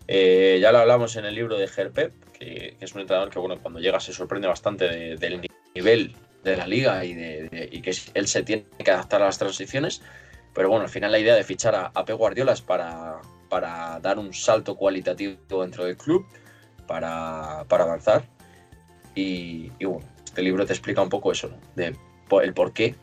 eh, 0.08 0.60
ya 0.62 0.74
lo 0.74 0.80
hablamos 0.80 1.16
en 1.16 1.26
el 1.26 1.36
libro 1.36 1.58
de 1.58 1.68
Gerpep, 1.68 2.14
que, 2.34 2.76
es 2.82 2.94
un 2.96 3.02
entrenador 3.02 3.30
que, 3.30 3.40
bueno, 3.40 3.58
cuando 3.62 3.80
llega 3.80 4.02
se 4.02 4.12
sorprende 4.12 4.48
bastante 4.48 5.16
del 5.16 5.48
nivel 5.74 6.16
de 6.44 6.58
la 6.58 6.68
liga 6.68 7.06
y, 7.06 7.12
y 7.72 7.82
que 7.82 7.94
él 8.14 8.28
se 8.28 8.44
tiene 8.44 8.66
que 8.84 8.92
adaptar 8.92 9.22
a 9.22 9.26
las 9.26 9.38
transiciones 9.38 10.02
pero 10.58 10.70
bueno, 10.70 10.86
al 10.86 10.90
final 10.90 11.12
la 11.12 11.20
idea 11.20 11.36
de 11.36 11.44
fichar 11.44 11.76
a, 11.76 11.92
a 11.94 12.04
Pep 12.04 12.18
Guardiola 12.18 12.54
es 12.54 12.64
para, 12.64 13.22
para 13.48 14.00
dar 14.00 14.18
un 14.18 14.34
salto 14.34 14.76
cualitativo 14.76 15.62
dentro 15.62 15.86
del 15.86 15.96
club, 15.96 16.26
para, 16.88 17.60
avanzar. 17.60 18.24
Y, 19.14 19.70
bueno, 19.86 20.08
este 20.26 20.42
libro 20.42 20.66
te 20.66 20.74
explica 20.74 21.00
un 21.00 21.10
poco 21.10 21.32
eso, 21.32 21.52
de 21.76 21.96
el 22.42 22.54
por 22.56 22.74
qué 22.74 22.96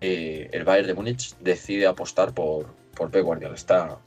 eh, 0.00 0.48
el 0.50 0.64
Bayern 0.64 0.86
de 0.86 0.94
Múnich 0.94 1.36
decide 1.40 1.86
apostar 1.86 2.32
por, 2.32 2.74
por 2.96 3.10
Pep 3.10 3.22
Guardiola. 3.22 3.54
Está, 3.54 3.98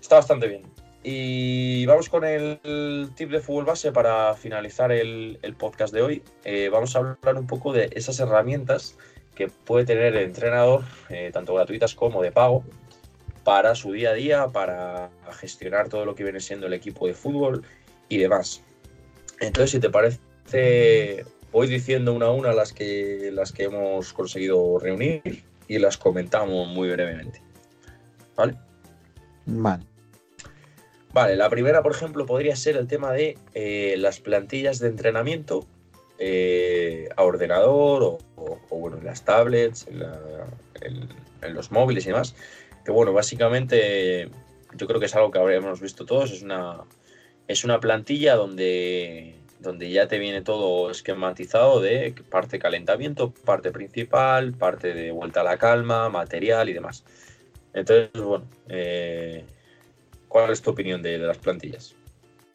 está 0.00 0.14
bastante 0.14 0.46
bien. 0.46 0.62
Y 1.02 1.84
vamos 1.86 2.08
con 2.08 2.22
el, 2.24 3.10
tip 3.16 3.28
de 3.28 3.40
fútbol 3.40 3.64
base 3.64 3.90
para 3.90 4.34
finalizar 4.34 4.92
el, 4.92 5.36
podcast 5.58 5.92
de 5.92 6.02
hoy. 6.02 6.22
Eh, 6.44 6.68
vamos 6.70 6.94
a 6.94 7.00
hablar 7.00 7.34
un 7.34 7.48
poco 7.48 7.72
de 7.72 7.90
esas 7.92 8.20
herramientas 8.20 8.96
que 9.36 9.48
puede 9.48 9.84
tener 9.84 10.16
el 10.16 10.24
entrenador, 10.24 10.82
eh, 11.10 11.30
tanto 11.32 11.54
gratuitas 11.54 11.94
como 11.94 12.22
de 12.22 12.32
pago, 12.32 12.64
para 13.44 13.76
su 13.76 13.92
día 13.92 14.10
a 14.10 14.14
día, 14.14 14.48
para 14.48 15.10
gestionar 15.38 15.88
todo 15.88 16.04
lo 16.04 16.16
que 16.16 16.24
viene 16.24 16.40
siendo 16.40 16.66
el 16.66 16.72
equipo 16.72 17.06
de 17.06 17.14
fútbol 17.14 17.62
y 18.08 18.18
demás. 18.18 18.64
Entonces, 19.38 19.70
si 19.70 19.78
te 19.78 19.90
parece, 19.90 21.24
voy 21.52 21.68
diciendo 21.68 22.12
una 22.12 22.26
a 22.26 22.30
una 22.32 22.52
las 22.52 22.72
que, 22.72 23.30
las 23.32 23.52
que 23.52 23.64
hemos 23.64 24.12
conseguido 24.12 24.80
reunir 24.80 25.44
y 25.68 25.78
las 25.78 25.96
comentamos 25.96 26.66
muy 26.68 26.90
brevemente. 26.90 27.40
¿Vale? 28.34 28.56
Vale. 29.44 29.84
Vale, 31.12 31.36
la 31.36 31.48
primera, 31.48 31.82
por 31.82 31.92
ejemplo, 31.92 32.26
podría 32.26 32.56
ser 32.56 32.76
el 32.76 32.86
tema 32.86 33.12
de 33.12 33.38
eh, 33.54 33.94
las 33.96 34.20
plantillas 34.20 34.80
de 34.80 34.88
entrenamiento 34.88 35.66
eh, 36.18 37.08
a 37.16 37.22
ordenador 37.22 38.18
o, 38.36 38.58
bueno, 38.70 38.98
en 38.98 39.04
las 39.04 39.24
tablets, 39.24 39.86
en, 39.88 41.54
los 41.54 41.70
móviles 41.70 42.04
y 42.06 42.08
demás. 42.08 42.34
Que 42.84 42.92
bueno, 42.92 43.12
básicamente 43.12 44.30
yo 44.74 44.86
creo 44.86 45.00
que 45.00 45.06
es 45.06 45.14
algo 45.14 45.30
que 45.30 45.38
habríamos 45.38 45.80
visto 45.80 46.06
todos. 46.06 46.30
Es 46.30 46.42
una, 46.42 46.84
es 47.48 47.64
una 47.64 47.80
plantilla 47.80 48.36
donde, 48.36 49.34
donde 49.60 49.90
ya 49.90 50.06
te 50.06 50.18
viene 50.18 50.42
todo 50.42 50.90
esquematizado 50.90 51.80
de 51.80 52.14
parte 52.30 52.58
calentamiento, 52.58 53.32
parte 53.32 53.70
principal, 53.72 54.52
parte 54.52 54.94
de 54.94 55.10
vuelta 55.10 55.40
a 55.40 55.44
la 55.44 55.58
calma, 55.58 56.08
material 56.08 56.68
y 56.68 56.72
demás. 56.72 57.04
Entonces, 57.74 58.10
bueno, 58.14 58.46
eh, 58.68 59.44
¿cuál 60.28 60.50
es 60.50 60.62
tu 60.62 60.70
opinión 60.70 61.02
de, 61.02 61.18
las 61.18 61.38
plantillas? 61.38 61.95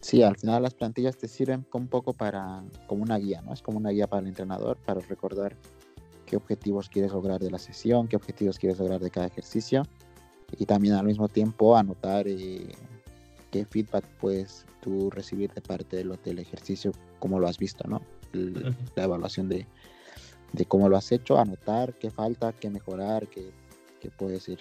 Sí, 0.02 0.24
al 0.24 0.36
final 0.36 0.64
las 0.64 0.74
plantillas 0.74 1.16
te 1.16 1.28
sirven 1.28 1.66
un 1.74 1.88
poco 1.88 2.14
para, 2.14 2.64
como 2.88 3.04
una 3.04 3.18
guía, 3.18 3.42
¿no? 3.44 3.54
Es 3.54 3.62
como 3.62 3.78
una 3.78 3.92
guía 3.92 4.08
para 4.08 4.22
el 4.22 4.28
entrenador, 4.28 4.78
para 4.78 5.00
recordar 5.00 5.56
qué 6.26 6.38
objetivos 6.38 6.90
quieres 6.90 7.12
lograr 7.12 7.40
de 7.40 7.52
la 7.52 7.60
sesión, 7.60 8.08
qué 8.08 8.16
objetivos 8.16 8.58
quieres 8.58 8.80
lograr 8.80 9.00
de 9.00 9.12
cada 9.12 9.28
ejercicio 9.28 9.84
y 10.58 10.66
también 10.66 10.96
al 10.96 11.06
mismo 11.06 11.28
tiempo 11.28 11.78
anotar 11.78 12.28
eh, 12.28 12.72
qué 13.52 13.66
feedback 13.66 14.04
puedes 14.20 14.66
tú 14.82 15.12
recibir 15.12 15.54
de 15.54 15.62
parte 15.62 15.98
del, 15.98 16.18
del 16.24 16.40
ejercicio, 16.40 16.92
como 17.20 17.40
lo 17.40 17.48
has 17.48 17.58
visto, 17.58 17.88
¿no? 17.88 18.02
La 18.96 19.04
evaluación 19.04 19.50
de, 19.50 19.68
de, 20.54 20.66
cómo 20.66 20.90
lo 20.90 20.98
has 20.98 21.12
hecho, 21.12 21.38
anotar 21.38 21.94
qué 21.96 22.10
falta, 22.10 22.54
qué 22.54 22.70
mejorar, 22.70 23.28
qué, 23.28 23.52
qué 24.00 24.10
puedes 24.10 24.48
ir 24.50 24.60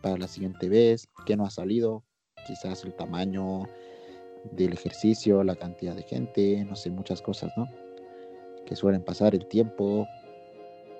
para 0.00 0.16
la 0.16 0.26
siguiente 0.26 0.68
vez, 0.68 1.08
qué 1.26 1.36
no 1.36 1.44
ha 1.44 1.50
salido, 1.50 2.02
quizás 2.46 2.82
el 2.84 2.94
tamaño 2.94 3.64
del 4.52 4.72
ejercicio, 4.72 5.42
la 5.44 5.56
cantidad 5.56 5.94
de 5.94 6.02
gente, 6.02 6.64
no 6.64 6.76
sé, 6.76 6.90
muchas 6.90 7.22
cosas, 7.22 7.52
¿no? 7.56 7.66
Que 8.66 8.76
suelen 8.76 9.02
pasar 9.02 9.34
el 9.34 9.46
tiempo, 9.46 10.06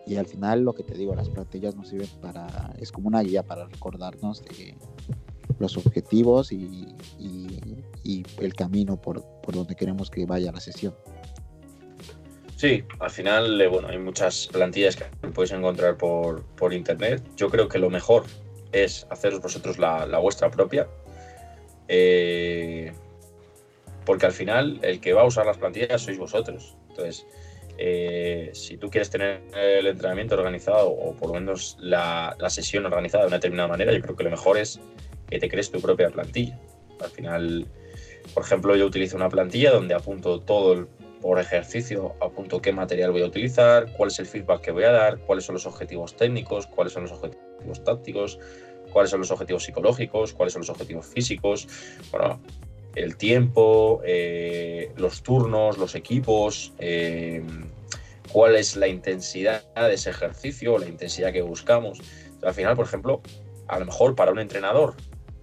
y 0.09 0.17
al 0.17 0.27
final 0.27 0.63
lo 0.63 0.73
que 0.73 0.83
te 0.83 0.95
digo, 0.95 1.15
las 1.15 1.29
plantillas 1.29 1.77
nos 1.77 1.89
sirven 1.89 2.09
para, 2.23 2.73
es 2.79 2.91
como 2.91 3.09
una 3.09 3.21
guía 3.21 3.43
para 3.43 3.67
recordarnos 3.67 4.43
de 4.43 4.75
los 5.59 5.77
objetivos 5.77 6.51
y, 6.51 6.97
el 8.39 8.55
camino 8.55 9.01
por, 9.01 9.23
donde 9.53 9.75
queremos 9.75 10.11
que 10.11 10.25
vaya 10.25 10.51
la 10.51 10.61
sesión. 10.61 10.95
Sí, 12.57 12.85
al 13.01 13.11
final, 13.11 13.61
eh, 13.61 13.69
bueno, 13.69 13.89
hay 13.89 13.99
muchas 13.99 14.49
plantillas 14.51 14.97
que 14.97 15.05
puedes 15.29 15.53
encontrar 15.53 15.99
por, 15.99 16.43
internet. 16.73 17.23
Yo 17.37 17.51
creo 17.51 17.69
que 17.69 17.79
lo 17.79 17.91
mejor 17.91 18.25
es 18.73 19.07
haceros 19.11 19.41
vosotros 19.41 19.79
la, 19.79 20.19
vuestra 20.19 20.51
propia. 20.51 20.89
Eh, 21.89 22.93
porque 24.09 24.25
al 24.25 24.33
final 24.33 24.79
el 24.81 25.01
que 25.01 25.13
va 25.13 25.21
a 25.21 25.27
usar 25.27 25.45
las 25.45 25.59
plantillas 25.59 26.01
sois 26.01 26.17
vosotros. 26.17 26.79
Entonces, 26.89 27.27
eh, 27.77 28.49
si 28.55 28.79
tú 28.79 28.89
quieres 28.89 29.11
tener 29.11 29.43
el 29.55 29.87
entrenamiento 29.87 30.35
organizado 30.35 30.89
o 30.89 31.15
por 31.15 31.29
lo 31.29 31.35
menos 31.35 31.77
la, 31.79 32.35
sesión 32.49 32.87
organizada 32.87 33.25
de 33.25 33.29
una 33.29 33.37
determinada 33.37 33.69
manera, 33.69 33.93
yo 33.93 34.01
creo 34.01 34.17
que 34.17 34.25
lo 34.25 34.31
mejor 34.31 34.57
es 34.57 34.81
que 35.29 35.39
te 35.39 35.51
crees 35.51 35.71
tu 35.71 35.83
propia 35.83 36.09
plantilla. 36.09 36.59
Al 37.05 37.11
final, 37.11 37.67
por 38.33 38.45
ejemplo, 38.45 38.75
yo 38.77 38.87
utilizo 38.87 39.15
una 39.15 39.29
plantilla 39.29 39.73
donde 39.73 39.93
apunto 39.93 40.41
todo 40.41 40.89
por 41.21 41.39
ejercicio, 41.39 42.15
apunto 42.23 42.63
qué 42.63 42.73
material 42.73 43.11
voy 43.11 43.21
a 43.21 43.27
utilizar, 43.27 43.93
cuál 43.93 44.09
es 44.09 44.19
el 44.21 44.25
feedback 44.25 44.63
que 44.63 44.71
voy 44.71 44.85
a 44.85 44.93
dar, 44.93 45.19
cuáles 45.19 45.45
son 45.45 45.53
los 45.53 45.67
objetivos 45.67 46.17
técnicos, 46.17 46.67
cuáles 46.67 46.95
son 46.95 47.03
los 47.03 47.13
objetivos 47.13 47.85
tácticos, 47.85 48.39
cuáles 48.91 49.11
son 49.11 49.21
los 49.21 49.31
objetivos 49.31 49.65
psicológicos, 49.65 50.33
cuáles 50.33 50.55
son 50.55 50.61
los 50.61 50.71
objetivos 50.71 51.07
físicos. 51.09 51.69
Bueno, 52.11 52.41
el 52.99 53.17
tiempo, 53.17 54.01
eh, 54.05 54.93
los 54.97 55.23
turnos, 55.23 55.79
los 55.79 55.95
equipos, 55.95 56.73
eh, 56.79 57.43
cuál 58.33 58.57
es 58.57 58.77
la 58.77 58.89
intensidad 58.89 59.63
de 59.75 59.95
ese 59.95 60.11
ejercicio, 60.11 60.79
la 60.79 60.87
intensidad 60.87 61.33
que 61.33 61.43
buscamos. 61.43 62.01
al 62.43 62.55
final, 62.55 62.77
por 62.77 62.87
ejemplo, 62.87 63.23
a 63.69 63.79
lo 63.79 63.87
mejor 63.87 64.15
para 64.15 64.33
un 64.33 64.39
entrenador 64.39 64.95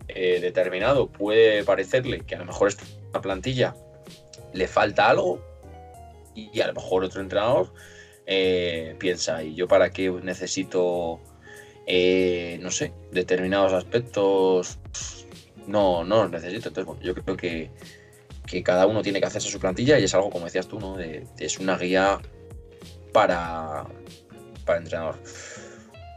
eh, 0.08 0.40
determinado 0.42 1.08
puede 1.08 1.64
parecerle 1.64 2.22
que 2.22 2.36
a 2.36 2.40
lo 2.40 2.46
mejor 2.46 2.68
esta 2.68 3.22
plantilla 3.22 3.76
le 4.54 4.68
falta 4.68 5.10
algo 5.10 5.42
y 6.36 6.60
a 6.60 6.68
lo 6.68 6.74
mejor 6.74 7.04
otro 7.04 7.22
entrenador 7.22 7.72
piensa, 9.00 9.44
¿y 9.44 9.56
yo 9.56 9.68
para 9.68 9.92
qué 9.92 10.10
necesito, 10.10 11.20
no 11.88 12.72
sé, 12.72 12.92
determinados 13.12 13.74
aspectos 13.74 14.80
no, 15.68 16.04
no 16.04 16.24
los 16.24 16.32
necesito. 16.32 16.70
Entonces, 16.70 17.04
yo 17.04 17.14
creo 17.16 17.38
que, 17.38 17.72
cada 18.64 18.88
uno 18.88 19.02
tiene 19.02 19.20
que 19.20 19.26
hacerse 19.26 19.50
su 19.50 19.60
plantilla 19.60 20.00
y 20.00 20.04
es 20.04 20.14
algo, 20.14 20.30
como 20.30 20.46
decías 20.46 20.68
tú, 20.68 20.80
¿no? 20.80 20.98
es 21.00 21.60
una 21.60 21.78
guía 21.78 22.20
para, 23.12 23.86
para 24.66 24.80
entrenador. 24.80 25.16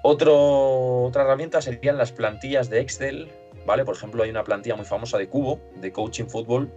Otro, 0.02 1.04
otra 1.04 1.22
herramienta 1.22 1.60
serían 1.60 1.98
las 1.98 2.12
plantillas 2.12 2.70
de 2.70 2.80
Excel, 2.80 3.28
¿vale? 3.66 3.84
Por 3.84 3.96
ejemplo, 3.96 4.22
hay 4.22 4.30
una 4.30 4.44
plantilla 4.44 4.76
muy 4.76 4.84
famosa 4.84 5.18
de 5.18 5.28
Cubo, 5.28 5.60
de 5.76 5.92
Coaching 5.92 6.26
Football, 6.26 6.72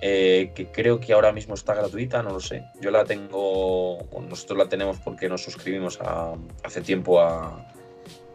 eh, 0.00 0.52
que 0.54 0.66
creo 0.70 0.98
que 0.98 1.12
ahora 1.12 1.32
mismo 1.32 1.54
está 1.54 1.74
gratuita, 1.74 2.22
no 2.22 2.30
lo 2.30 2.40
sé. 2.40 2.64
Yo 2.80 2.90
la 2.90 3.04
tengo, 3.04 3.98
nosotros 4.28 4.58
la 4.58 4.68
tenemos 4.68 4.98
porque 4.98 5.28
nos 5.28 5.42
suscribimos 5.42 5.98
hace 6.62 6.80
tiempo 6.80 7.20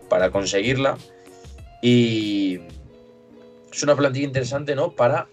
para 0.09 0.31
conseguirla. 0.31 0.97
Y, 1.81 2.59
es 3.71 3.83
una 3.83 3.95
plantilla 3.95 4.25
interesante, 4.25 4.75
¿no? 4.75 4.91
Para 4.91 5.27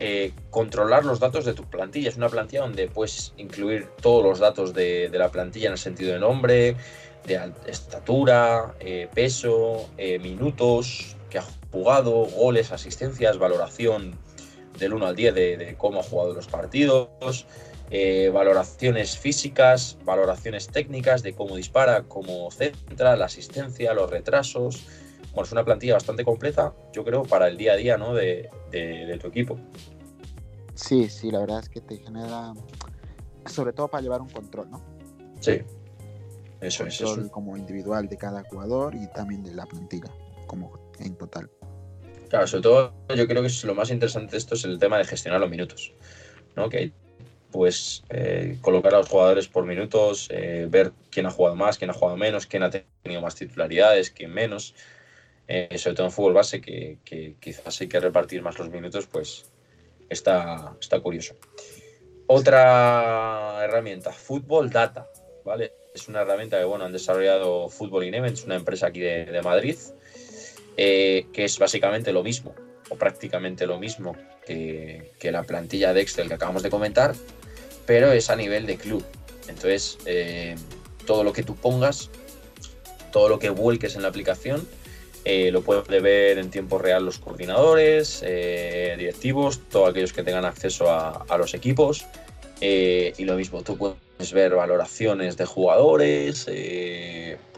eh, 0.00 0.32
controlar 0.50 1.04
los 1.04 1.18
datos 1.18 1.44
de 1.44 1.54
tu 1.54 1.64
plantilla. 1.64 2.08
Es 2.08 2.16
una 2.16 2.28
plantilla 2.28 2.62
donde 2.62 2.86
puedes 2.86 3.32
incluir 3.36 3.88
todos 4.00 4.22
los 4.22 4.38
datos 4.38 4.72
de, 4.72 5.10
la 5.12 5.30
plantilla 5.30 5.66
en 5.66 5.72
el 5.72 5.78
sentido 5.78 6.12
de 6.12 6.20
nombre, 6.20 6.76
de 7.26 7.52
estatura, 7.66 8.74
eh, 8.78 9.08
peso, 9.12 9.88
eh, 9.96 10.20
minutos 10.20 11.16
que 11.30 11.38
ha 11.38 11.44
jugado, 11.72 12.26
goles, 12.26 12.70
asistencias, 12.70 13.38
valoración 13.38 14.16
del 14.78 14.94
1 14.94 15.06
al 15.06 15.16
10 15.16 15.34
de, 15.34 15.74
cómo 15.76 15.98
ha 15.98 16.04
jugado 16.04 16.32
los 16.32 16.46
partidos, 16.46 17.46
valoraciones 18.32 19.18
físicas, 19.18 19.98
valoraciones 20.04 20.68
técnicas 20.68 21.24
de 21.24 21.32
cómo 21.32 21.56
dispara, 21.56 22.04
cómo 22.04 22.50
centra, 22.52 23.16
la 23.16 23.24
asistencia, 23.24 23.92
los 23.94 24.08
retrasos, 24.08 24.86
bueno, 25.38 25.46
es 25.46 25.52
una 25.52 25.64
plantilla 25.64 25.94
bastante 25.94 26.24
completa, 26.24 26.74
yo 26.92 27.04
creo, 27.04 27.22
para 27.22 27.46
el 27.46 27.56
día 27.56 27.74
a 27.74 27.76
día 27.76 27.96
¿no? 27.96 28.12
de, 28.12 28.50
tu 29.20 29.28
equipo. 29.28 29.56
Sí, 30.74 31.08
sí, 31.08 31.30
la 31.30 31.38
verdad 31.38 31.60
es 31.60 31.68
que 31.68 31.80
te 31.80 31.96
genera, 31.96 32.52
sobre 33.46 33.72
todo 33.72 33.86
para 33.86 34.02
llevar 34.02 34.20
un 34.20 34.28
control, 34.30 34.68
¿no? 34.68 34.82
Sí, 35.38 35.60
eso 36.60 36.86
es. 36.86 37.00
Eso. 37.00 37.30
como 37.30 37.56
individual 37.56 38.08
de 38.08 38.16
cada 38.16 38.42
jugador 38.42 38.96
y 38.96 39.06
también 39.12 39.44
de 39.44 39.54
la 39.54 39.64
plantilla, 39.66 40.10
como 40.48 40.72
en 40.98 41.14
total. 41.14 41.48
Claro, 42.30 42.48
sobre 42.48 42.62
todo 42.62 42.92
yo 43.14 43.28
creo 43.28 43.40
que 43.42 43.46
es 43.46 43.62
lo 43.62 43.76
más 43.76 43.90
interesante 43.90 44.32
de 44.32 44.38
esto 44.38 44.56
es 44.56 44.64
el 44.64 44.80
tema 44.80 44.98
de 44.98 45.04
gestionar 45.04 45.40
los 45.40 45.50
minutos, 45.50 45.92
¿no? 46.56 46.68
Que 46.68 46.92
pues 47.52 48.02
eh, 48.10 48.58
colocar 48.60 48.92
a 48.92 48.98
los 48.98 49.08
jugadores 49.08 49.46
por 49.46 49.64
minutos, 49.64 50.26
eh, 50.32 50.66
ver 50.68 50.92
quién 51.10 51.26
ha 51.26 51.30
jugado 51.30 51.54
más, 51.54 51.78
quién 51.78 51.90
ha 51.90 51.94
jugado 51.94 52.16
menos, 52.16 52.46
quién 52.46 52.64
ha 52.64 52.70
tenido 52.70 53.22
más 53.22 53.36
titularidades, 53.36 54.10
quién 54.10 54.34
menos. 54.34 54.74
Eh, 55.50 55.78
sobre 55.78 55.96
todo 55.96 56.06
en 56.06 56.12
fútbol 56.12 56.34
base, 56.34 56.60
que, 56.60 56.98
quizás 57.40 57.80
hay 57.80 57.88
que 57.88 57.98
repartir 57.98 58.42
más 58.42 58.58
los 58.58 58.68
minutos, 58.68 59.06
pues 59.06 59.46
está, 60.10 60.76
está 60.78 61.00
curioso. 61.00 61.36
Otra 62.26 63.64
herramienta, 63.64 64.12
Fútbol 64.12 64.68
Data, 64.68 65.08
¿vale? 65.46 65.72
Es 65.94 66.06
una 66.06 66.20
herramienta 66.20 66.58
que, 66.58 66.64
bueno, 66.64 66.84
han 66.84 66.92
desarrollado 66.92 67.70
Football 67.70 68.04
in 68.04 68.14
Events, 68.14 68.44
una 68.44 68.56
empresa 68.56 68.88
aquí 68.88 69.00
de, 69.00 69.40
Madrid, 69.42 69.76
eh, 70.76 71.26
que 71.32 71.46
es 71.46 71.58
básicamente 71.58 72.12
lo 72.12 72.22
mismo, 72.22 72.54
o 72.90 72.96
prácticamente 72.96 73.66
lo 73.66 73.78
mismo 73.78 74.14
que, 74.46 75.12
la 75.22 75.44
plantilla 75.44 75.94
de 75.94 76.02
Excel 76.02 76.28
que 76.28 76.34
acabamos 76.34 76.62
de 76.62 76.68
comentar, 76.68 77.14
pero 77.86 78.12
es 78.12 78.28
a 78.28 78.36
nivel 78.36 78.66
de 78.66 78.76
club. 78.76 79.02
Entonces, 79.48 79.96
eh, 80.04 80.56
todo 81.06 81.24
lo 81.24 81.32
que 81.32 81.42
tú 81.42 81.56
pongas, 81.56 82.10
todo 83.12 83.30
lo 83.30 83.38
que 83.38 83.48
vuelques 83.48 83.96
en 83.96 84.02
la 84.02 84.08
aplicación, 84.08 84.68
eh, 85.30 85.50
lo 85.50 85.60
puede 85.60 86.00
ver 86.00 86.38
en 86.38 86.48
tiempo 86.48 86.78
real 86.78 87.04
los 87.04 87.18
coordinadores, 87.18 88.22
eh, 88.24 88.94
directivos, 88.96 89.60
todos 89.68 89.90
aquellos 89.90 90.14
que 90.14 90.22
tengan 90.22 90.46
acceso 90.46 90.90
a, 90.90 91.36
los 91.36 91.52
equipos. 91.52 92.06
Eh, 92.62 93.12
y 93.18 93.24
lo 93.26 93.34
mismo, 93.34 93.60
tú 93.62 93.76
puedes 93.76 94.32
ver 94.32 94.54
valoraciones 94.54 95.36
de 95.36 95.44
jugadores, 95.44 96.46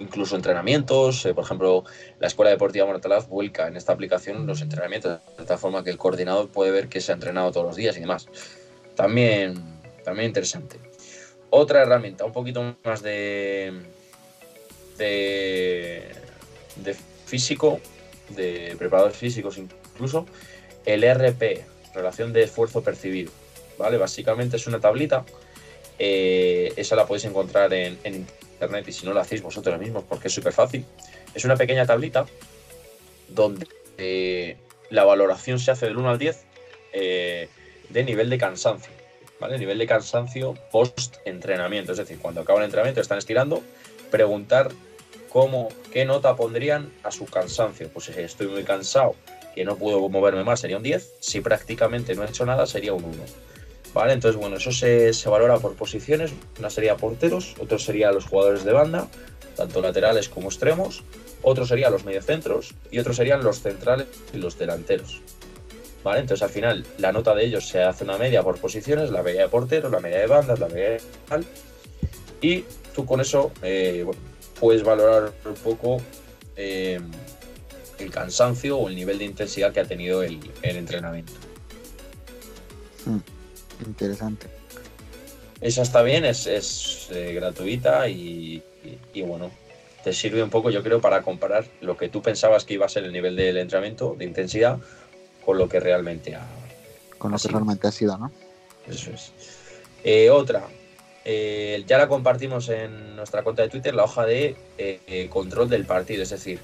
incluso 0.00 0.34
entrenamientos. 0.34 1.28
por 1.32 1.44
ejemplo, 1.44 1.84
la 2.18 2.26
Escuela 2.26 2.50
Deportiva 2.50 2.86
Mortalaz 2.86 3.28
vuelca 3.28 3.68
en 3.68 3.76
esta 3.76 3.92
aplicación 3.92 4.48
los 4.48 4.62
entrenamientos, 4.62 5.20
de 5.38 5.44
tal 5.44 5.58
forma 5.58 5.84
que 5.84 5.90
el 5.90 5.96
coordinador 5.96 6.48
puede 6.48 6.72
ver 6.72 6.88
que 6.88 7.00
se 7.00 7.12
ha 7.12 7.14
entrenado 7.14 7.52
todos 7.52 7.66
los 7.66 7.76
días 7.76 7.96
y 7.96 8.00
demás. 8.00 8.26
También, 8.96 9.54
también 10.04 10.26
interesante. 10.26 10.76
Otra 11.50 11.82
herramienta, 11.82 12.24
un 12.24 12.32
poquito 12.32 12.74
más 12.82 13.00
de, 13.00 13.80
de 14.98 16.10
físico, 17.30 17.80
de 18.30 18.74
preparadores 18.78 19.16
físicos 19.16 19.56
incluso, 19.58 20.26
el 20.84 21.02
RP, 21.02 21.64
relación 21.94 22.32
de 22.32 22.42
esfuerzo 22.42 22.82
percibido. 22.82 23.30
¿vale? 23.78 23.96
Básicamente 23.96 24.56
es 24.56 24.66
una 24.66 24.80
tablita, 24.80 25.24
eh, 25.98 26.72
esa 26.76 26.96
la 26.96 27.06
podéis 27.06 27.24
encontrar 27.24 27.72
en, 27.72 27.98
internet 28.04 28.88
y 28.88 28.92
si 28.92 29.06
no 29.06 29.14
la 29.14 29.22
hacéis 29.22 29.42
vosotros 29.42 29.78
mismos 29.78 30.04
porque 30.08 30.28
es 30.28 30.34
súper 30.34 30.52
fácil. 30.52 30.84
Es 31.34 31.44
una 31.44 31.56
pequeña 31.56 31.86
tablita 31.86 32.26
donde 33.28 33.66
eh, 33.96 34.56
la 34.90 35.04
valoración 35.04 35.58
se 35.58 35.70
hace 35.70 35.86
del 35.86 35.96
1 35.96 36.10
al 36.10 36.18
10 36.18 36.44
eh, 36.92 37.48
de 37.88 38.04
nivel 38.04 38.28
de 38.28 38.38
cansancio. 38.38 38.92
¿vale? 39.38 39.58
Nivel 39.58 39.78
de 39.78 39.86
cansancio 39.86 40.54
post-entrenamiento. 40.70 41.92
Es 41.92 41.98
decir, 41.98 42.18
cuando 42.18 42.42
acaba 42.42 42.58
el 42.58 42.66
entrenamiento 42.66 43.00
están 43.00 43.18
estirando, 43.18 43.62
preguntar 44.10 44.70
cómo, 45.30 45.68
qué 45.92 46.04
nota 46.04 46.36
pondrían 46.36 46.92
a 47.02 47.10
su 47.10 47.24
cansancio. 47.24 47.88
Pues 47.88 48.06
si 48.06 48.12
estoy 48.20 48.48
muy 48.48 48.64
cansado, 48.64 49.14
que 49.54 49.64
no 49.64 49.76
puedo 49.76 50.08
moverme 50.08 50.44
más, 50.44 50.60
sería 50.60 50.76
un 50.76 50.82
10. 50.82 51.14
Si 51.20 51.40
prácticamente 51.40 52.14
no 52.14 52.24
he 52.24 52.28
hecho 52.28 52.44
nada, 52.44 52.66
sería 52.66 52.92
un 52.92 53.04
1. 53.04 53.14
¿Vale? 53.94 54.12
Entonces, 54.12 54.40
bueno, 54.40 54.56
eso 54.56 54.70
se, 54.70 55.12
se 55.12 55.28
valora 55.28 55.58
por 55.58 55.74
posiciones. 55.74 56.32
Una 56.58 56.70
sería 56.70 56.96
porteros, 56.96 57.54
otro 57.58 57.78
sería 57.78 58.12
los 58.12 58.26
jugadores 58.26 58.64
de 58.64 58.72
banda, 58.72 59.08
tanto 59.56 59.80
laterales 59.80 60.28
como 60.28 60.48
extremos. 60.48 61.02
Otro 61.42 61.66
sería 61.66 61.90
los 61.90 62.04
mediocentros 62.04 62.74
y 62.90 62.98
otro 62.98 63.14
serían 63.14 63.42
los 63.42 63.60
centrales 63.60 64.06
y 64.32 64.36
los 64.36 64.58
delanteros. 64.58 65.22
¿Vale? 66.04 66.20
Entonces 66.20 66.42
al 66.42 66.50
final 66.50 66.86
la 66.98 67.12
nota 67.12 67.34
de 67.34 67.44
ellos 67.44 67.68
se 67.68 67.82
hace 67.82 68.04
una 68.04 68.16
media 68.16 68.42
por 68.42 68.58
posiciones, 68.58 69.10
la 69.10 69.22
media 69.22 69.42
de 69.42 69.48
porteros, 69.48 69.90
la 69.90 70.00
media 70.00 70.20
de 70.20 70.26
bandas, 70.26 70.58
la 70.58 70.68
media 70.68 70.90
de. 70.90 71.00
Y 72.40 72.64
tú 72.94 73.04
con 73.04 73.20
eso 73.20 73.52
eh, 73.62 74.02
bueno, 74.04 74.20
puedes 74.60 74.82
valorar 74.84 75.32
un 75.44 75.54
poco 75.54 76.00
eh, 76.56 77.00
el 77.98 78.10
cansancio 78.10 78.78
o 78.78 78.88
el 78.88 78.94
nivel 78.94 79.18
de 79.18 79.24
intensidad 79.24 79.72
que 79.72 79.80
ha 79.80 79.84
tenido 79.84 80.22
el, 80.22 80.38
el 80.62 80.76
entrenamiento. 80.76 81.32
Mm, 83.06 83.18
interesante. 83.86 84.46
Esa 85.60 85.82
está 85.82 86.02
bien, 86.02 86.24
es, 86.24 86.46
es 86.46 87.08
eh, 87.10 87.32
gratuita 87.34 88.08
y, 88.08 88.62
y, 88.84 88.98
y, 89.12 89.22
bueno, 89.22 89.50
te 90.04 90.12
sirve 90.12 90.42
un 90.42 90.48
poco, 90.50 90.70
yo 90.70 90.82
creo, 90.82 91.00
para 91.00 91.22
comparar 91.22 91.66
lo 91.82 91.96
que 91.96 92.08
tú 92.08 92.22
pensabas 92.22 92.64
que 92.64 92.74
iba 92.74 92.86
a 92.86 92.88
ser 92.88 93.04
el 93.04 93.12
nivel 93.12 93.36
del 93.36 93.58
entrenamiento, 93.58 94.14
de 94.18 94.24
intensidad, 94.24 94.78
con 95.44 95.58
lo 95.58 95.68
que 95.68 95.78
realmente 95.80 96.34
ha, 96.34 96.46
Con 97.18 97.30
lo 97.30 97.36
ha 97.36 97.38
que 97.38 97.42
sido. 97.48 97.58
realmente 97.58 97.88
ha 97.88 97.92
sido, 97.92 98.16
¿no? 98.16 98.32
Eso 98.86 99.10
es. 99.10 99.32
Eh, 100.02 100.30
otra, 100.30 100.66
eh, 101.24 101.84
ya 101.86 101.98
la 101.98 102.08
compartimos 102.08 102.68
en 102.70 103.14
nuestra 103.14 103.42
cuenta 103.42 103.62
de 103.62 103.68
Twitter, 103.68 103.94
la 103.94 104.04
hoja 104.04 104.24
de 104.24 104.56
eh, 104.78 105.00
eh, 105.06 105.28
control 105.28 105.68
del 105.68 105.84
partido, 105.84 106.22
es 106.22 106.30
decir, 106.30 106.60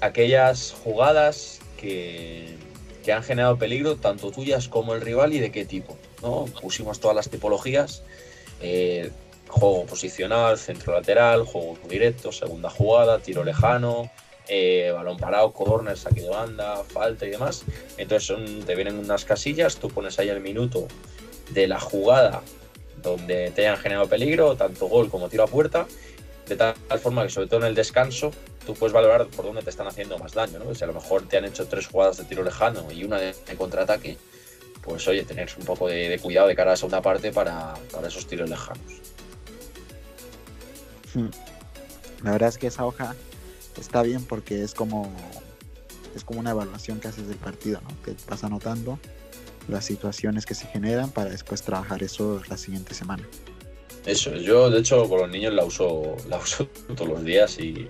aquellas 0.00 0.72
jugadas 0.72 1.60
que, 1.78 2.56
que 3.04 3.12
han 3.12 3.22
generado 3.22 3.58
peligro, 3.58 3.96
tanto 3.96 4.30
tuyas 4.30 4.68
como 4.68 4.94
el 4.94 5.00
rival 5.00 5.32
y 5.32 5.40
de 5.40 5.50
qué 5.50 5.64
tipo. 5.64 5.96
¿no? 6.22 6.46
Pusimos 6.60 7.00
todas 7.00 7.14
las 7.14 7.28
tipologías, 7.28 8.02
juego 9.48 9.84
posicional, 9.86 10.58
centro 10.58 10.94
lateral, 10.94 11.44
juego 11.44 11.78
directo, 11.88 12.32
segunda 12.32 12.70
jugada, 12.70 13.18
tiro 13.18 13.44
lejano, 13.44 14.10
balón 14.94 15.18
parado, 15.18 15.52
corner, 15.52 15.98
saque 15.98 16.22
de 16.22 16.30
banda, 16.30 16.82
falta 16.84 17.26
y 17.26 17.30
demás. 17.30 17.64
Entonces 17.98 18.64
te 18.64 18.74
vienen 18.74 18.98
unas 18.98 19.26
casillas, 19.26 19.76
tú 19.76 19.88
pones 19.88 20.18
ahí 20.18 20.30
el 20.30 20.40
minuto 20.40 20.88
de 21.50 21.66
la 21.66 21.78
jugada 21.78 22.42
donde 23.02 23.50
te 23.50 23.66
hayan 23.66 23.80
generado 23.80 24.08
peligro, 24.08 24.56
tanto 24.56 24.86
gol 24.86 25.10
como 25.10 25.28
tiro 25.28 25.44
a 25.44 25.46
puerta, 25.46 25.86
de 26.46 26.56
tal 26.56 26.74
forma 27.00 27.24
que 27.24 27.30
sobre 27.30 27.46
todo 27.46 27.60
en 27.60 27.66
el 27.66 27.74
descanso 27.74 28.30
tú 28.64 28.74
puedes 28.74 28.92
valorar 28.92 29.26
por 29.28 29.46
dónde 29.46 29.62
te 29.62 29.70
están 29.70 29.86
haciendo 29.86 30.18
más 30.18 30.34
daño, 30.34 30.58
¿no? 30.58 30.74
Si 30.74 30.84
a 30.84 30.86
lo 30.86 30.92
mejor 30.92 31.26
te 31.26 31.38
han 31.38 31.44
hecho 31.44 31.66
tres 31.66 31.86
jugadas 31.86 32.18
de 32.18 32.24
tiro 32.24 32.42
lejano 32.42 32.90
y 32.92 33.04
una 33.04 33.18
de, 33.18 33.34
contraataque, 33.56 34.18
pues 34.82 35.06
oye, 35.08 35.24
tener 35.24 35.48
un 35.58 35.64
poco 35.64 35.88
de, 35.88 36.18
cuidado 36.20 36.48
de 36.48 36.54
cara 36.54 36.70
a 36.70 36.72
la 36.72 36.76
segunda 36.76 37.00
parte 37.00 37.32
para, 37.32 37.74
para 37.92 38.08
esos 38.08 38.26
tiros 38.26 38.48
lejanos. 38.48 38.92
Mm. 41.14 41.28
La 42.24 42.32
verdad 42.32 42.48
es 42.48 42.58
que 42.58 42.66
esa 42.66 42.84
hoja 42.84 43.14
está 43.80 44.02
bien 44.02 44.24
porque 44.24 44.62
es 44.62 44.74
como 44.74 45.10
es 46.14 46.24
como 46.24 46.40
una 46.40 46.50
evaluación 46.50 47.00
que 47.00 47.08
haces 47.08 47.28
del 47.28 47.36
partido, 47.36 47.80
¿no? 47.80 47.88
Que 48.02 48.14
vas 48.28 48.42
anotando 48.44 48.98
las 49.68 49.84
situaciones 49.84 50.46
que 50.46 50.54
se 50.54 50.66
generan 50.66 51.10
para 51.10 51.30
después 51.30 51.62
trabajar 51.62 52.02
eso 52.02 52.40
la 52.48 52.56
siguiente 52.56 52.94
semana. 52.94 53.26
Eso, 54.06 54.34
yo 54.36 54.70
de 54.70 54.80
hecho 54.80 55.08
con 55.08 55.20
los 55.20 55.30
niños 55.30 55.52
la 55.52 55.64
uso, 55.64 56.16
la 56.28 56.38
uso 56.38 56.66
todos 56.96 57.08
los 57.08 57.24
días 57.24 57.58
y, 57.58 57.86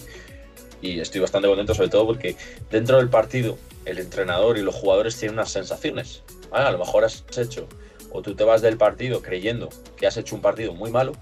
estoy 0.83 1.21
bastante 1.21 1.49
contento 1.49 1.75
sobre 1.75 1.89
todo 1.89 2.07
porque 2.07 2.37
dentro 2.71 2.99
del 2.99 3.09
partido 3.09 3.59
el 3.85 3.99
entrenador 3.99 4.59
y 4.59 4.63
los 4.63 4.75
jugadores 4.75 5.17
tienen 5.17 5.35
unas 5.35 5.51
sensaciones. 5.51 6.23
¿vale? 6.51 6.67
A 6.67 6.71
lo 6.71 6.79
mejor 6.79 7.05
has 7.05 7.25
hecho 7.37 7.69
o 8.11 8.23
tú 8.23 8.35
te 8.35 8.45
vas 8.45 8.63
del 8.63 8.77
partido 8.77 9.23
creyendo 9.23 9.69
que 9.97 10.07
has 10.07 10.17
hecho 10.17 10.35
un 10.35 10.41
partido 10.41 10.73
muy 10.75 10.91
malo 10.91 11.13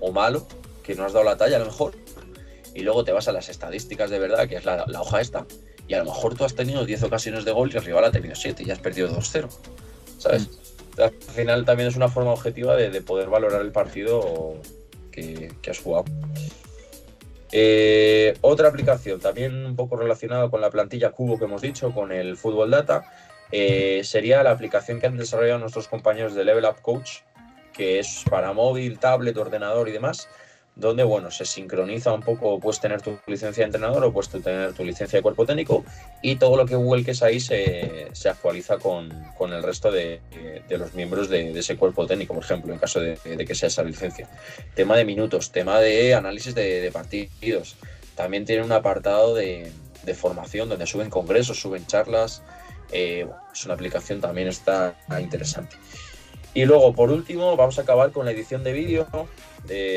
o 0.00 0.12
malo, 0.12 0.46
que 0.82 0.94
no 0.94 1.04
has 1.04 1.12
dado 1.12 1.24
la 1.24 1.36
talla 1.36 1.56
a 1.56 1.60
lo 1.60 1.66
mejor, 1.66 1.94
y 2.74 2.80
luego 2.80 3.04
te 3.04 3.12
vas 3.12 3.28
a 3.28 3.32
las 3.32 3.48
estadísticas 3.48 4.10
de 4.10 4.18
verdad, 4.18 4.48
que 4.48 4.56
es 4.56 4.64
la, 4.64 4.84
la 4.86 5.00
hoja 5.00 5.20
esta, 5.20 5.46
y 5.86 5.94
a 5.94 5.98
lo 5.98 6.06
mejor 6.06 6.34
tú 6.34 6.44
has 6.44 6.54
tenido 6.54 6.84
10 6.84 7.04
ocasiones 7.04 7.44
de 7.44 7.52
gol 7.52 7.70
y 7.72 7.76
el 7.76 7.84
rival 7.84 8.04
ha 8.04 8.10
tenido 8.10 8.34
7 8.34 8.62
y 8.66 8.70
has 8.70 8.78
perdido 8.78 9.08
2-0. 9.08 9.48
¿Sabes? 10.24 10.48
Al 10.98 11.12
final 11.12 11.64
también 11.64 11.88
es 11.88 11.96
una 11.96 12.08
forma 12.08 12.32
objetiva 12.32 12.76
de, 12.76 12.88
de 12.88 13.02
poder 13.02 13.28
valorar 13.28 13.60
el 13.60 13.72
partido 13.72 14.54
que, 15.12 15.52
que 15.60 15.70
has 15.70 15.78
jugado. 15.78 16.04
Eh, 17.52 18.36
otra 18.40 18.68
aplicación, 18.68 19.20
también 19.20 19.66
un 19.66 19.76
poco 19.76 19.96
relacionada 19.96 20.48
con 20.48 20.60
la 20.60 20.70
plantilla 20.70 21.10
Cubo 21.10 21.38
que 21.38 21.44
hemos 21.44 21.62
dicho, 21.62 21.92
con 21.92 22.10
el 22.10 22.36
Fútbol 22.36 22.70
Data, 22.70 23.04
eh, 23.52 24.00
sería 24.02 24.42
la 24.42 24.50
aplicación 24.50 24.98
que 24.98 25.06
han 25.06 25.16
desarrollado 25.16 25.58
nuestros 25.58 25.86
compañeros 25.86 26.34
de 26.34 26.44
Level 26.44 26.64
Up 26.64 26.80
Coach, 26.80 27.18
que 27.72 27.98
es 27.98 28.24
para 28.30 28.52
móvil, 28.52 28.98
tablet, 28.98 29.36
ordenador 29.36 29.88
y 29.88 29.92
demás, 29.92 30.28
donde 30.76 31.04
bueno, 31.04 31.30
se 31.30 31.44
sincroniza 31.44 32.12
un 32.12 32.22
poco, 32.22 32.58
puedes 32.58 32.80
tener 32.80 33.00
tu 33.00 33.16
licencia 33.26 33.62
de 33.62 33.66
entrenador 33.66 34.04
o 34.04 34.12
puedes 34.12 34.28
tener 34.30 34.72
tu 34.72 34.84
licencia 34.84 35.18
de 35.18 35.22
cuerpo 35.22 35.46
técnico 35.46 35.84
y 36.20 36.36
todo 36.36 36.56
lo 36.56 36.66
que 36.66 36.74
vuelques 36.74 37.22
ahí 37.22 37.38
se, 37.38 38.08
se 38.12 38.28
actualiza 38.28 38.78
con, 38.78 39.08
con, 39.38 39.52
el 39.52 39.62
resto 39.62 39.92
de, 39.92 40.20
de 40.68 40.78
los 40.78 40.94
miembros 40.94 41.28
de, 41.28 41.56
ese 41.56 41.76
cuerpo 41.76 42.06
técnico, 42.06 42.34
por 42.34 42.42
ejemplo, 42.42 42.72
en 42.72 42.78
caso 42.78 43.00
de, 43.00 43.16
que 43.46 43.54
sea 43.54 43.68
esa 43.68 43.84
licencia. 43.84 44.28
Tema 44.74 44.96
de 44.96 45.04
minutos, 45.04 45.52
tema 45.52 45.78
de 45.78 46.14
análisis 46.14 46.54
de, 46.54 46.80
de 46.80 46.90
partidos. 46.90 47.76
También 48.16 48.44
tiene 48.44 48.62
un 48.62 48.72
apartado 48.72 49.34
de, 49.34 49.70
formación 50.14 50.68
donde 50.68 50.86
suben 50.86 51.08
congresos, 51.08 51.60
suben 51.60 51.86
charlas. 51.86 52.42
Eh, 52.92 53.26
es 53.52 53.64
una 53.64 53.74
aplicación 53.74 54.20
también 54.20 54.48
está 54.48 54.96
interesante. 55.20 55.76
Y 56.54 56.64
luego, 56.66 56.94
por 56.94 57.10
último, 57.10 57.56
vamos 57.56 57.78
a 57.80 57.82
acabar 57.82 58.12
con 58.12 58.24
la 58.24 58.30
edición 58.30 58.62
de 58.62 58.72
vídeo. 58.72 59.08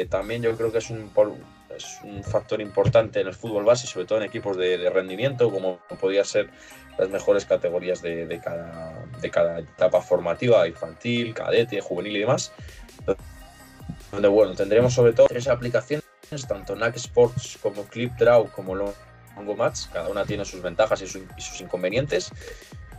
También 0.10 0.42
yo 0.42 0.58
creo 0.58 0.72
que 0.72 0.80
es 0.80 0.90
un, 0.90 1.12
es 1.76 2.00
un, 2.04 2.24
factor 2.24 2.60
importante 2.62 3.22
en 3.22 3.28
el 3.28 3.36
fútbol 3.36 3.64
base, 3.64 3.86
sobre 3.86 4.08
todo 4.08 4.18
en 4.18 4.26
equipos 4.26 4.58
de, 4.58 4.90
rendimiento, 4.90 5.52
como 5.52 5.80
podría 6.00 6.26
ser 6.26 6.50
las 6.98 7.10
mejores 7.10 7.46
categorías 7.46 8.02
de, 8.02 8.26
de, 8.26 8.40
cada, 8.40 9.06
de 9.22 9.30
cada 9.30 9.60
etapa 9.60 10.02
formativa, 10.02 10.68
infantil, 10.68 11.36
cadete, 11.36 11.80
juvenil 11.80 12.18
y 12.18 12.20
demás. 12.22 12.52
Donde, 14.12 14.28
bueno, 14.28 14.56
tendremos 14.56 14.96
sobre 14.96 15.14
todo 15.14 15.28
tres 15.28 15.48
aplicaciones, 15.48 16.04
tanto 16.48 16.76
NAC 16.76 16.96
Sports 16.96 17.60
como 17.62 17.84
ClipDraw 17.84 18.50
como 18.52 18.74
Longo 18.74 19.56
Match. 19.56 19.88
Cada 19.94 20.10
una 20.10 20.26
tiene 20.26 20.44
sus 20.44 20.64
ventajas 20.64 21.04
y 21.04 21.08
sus 21.08 21.62
inconvenientes. 21.62 22.32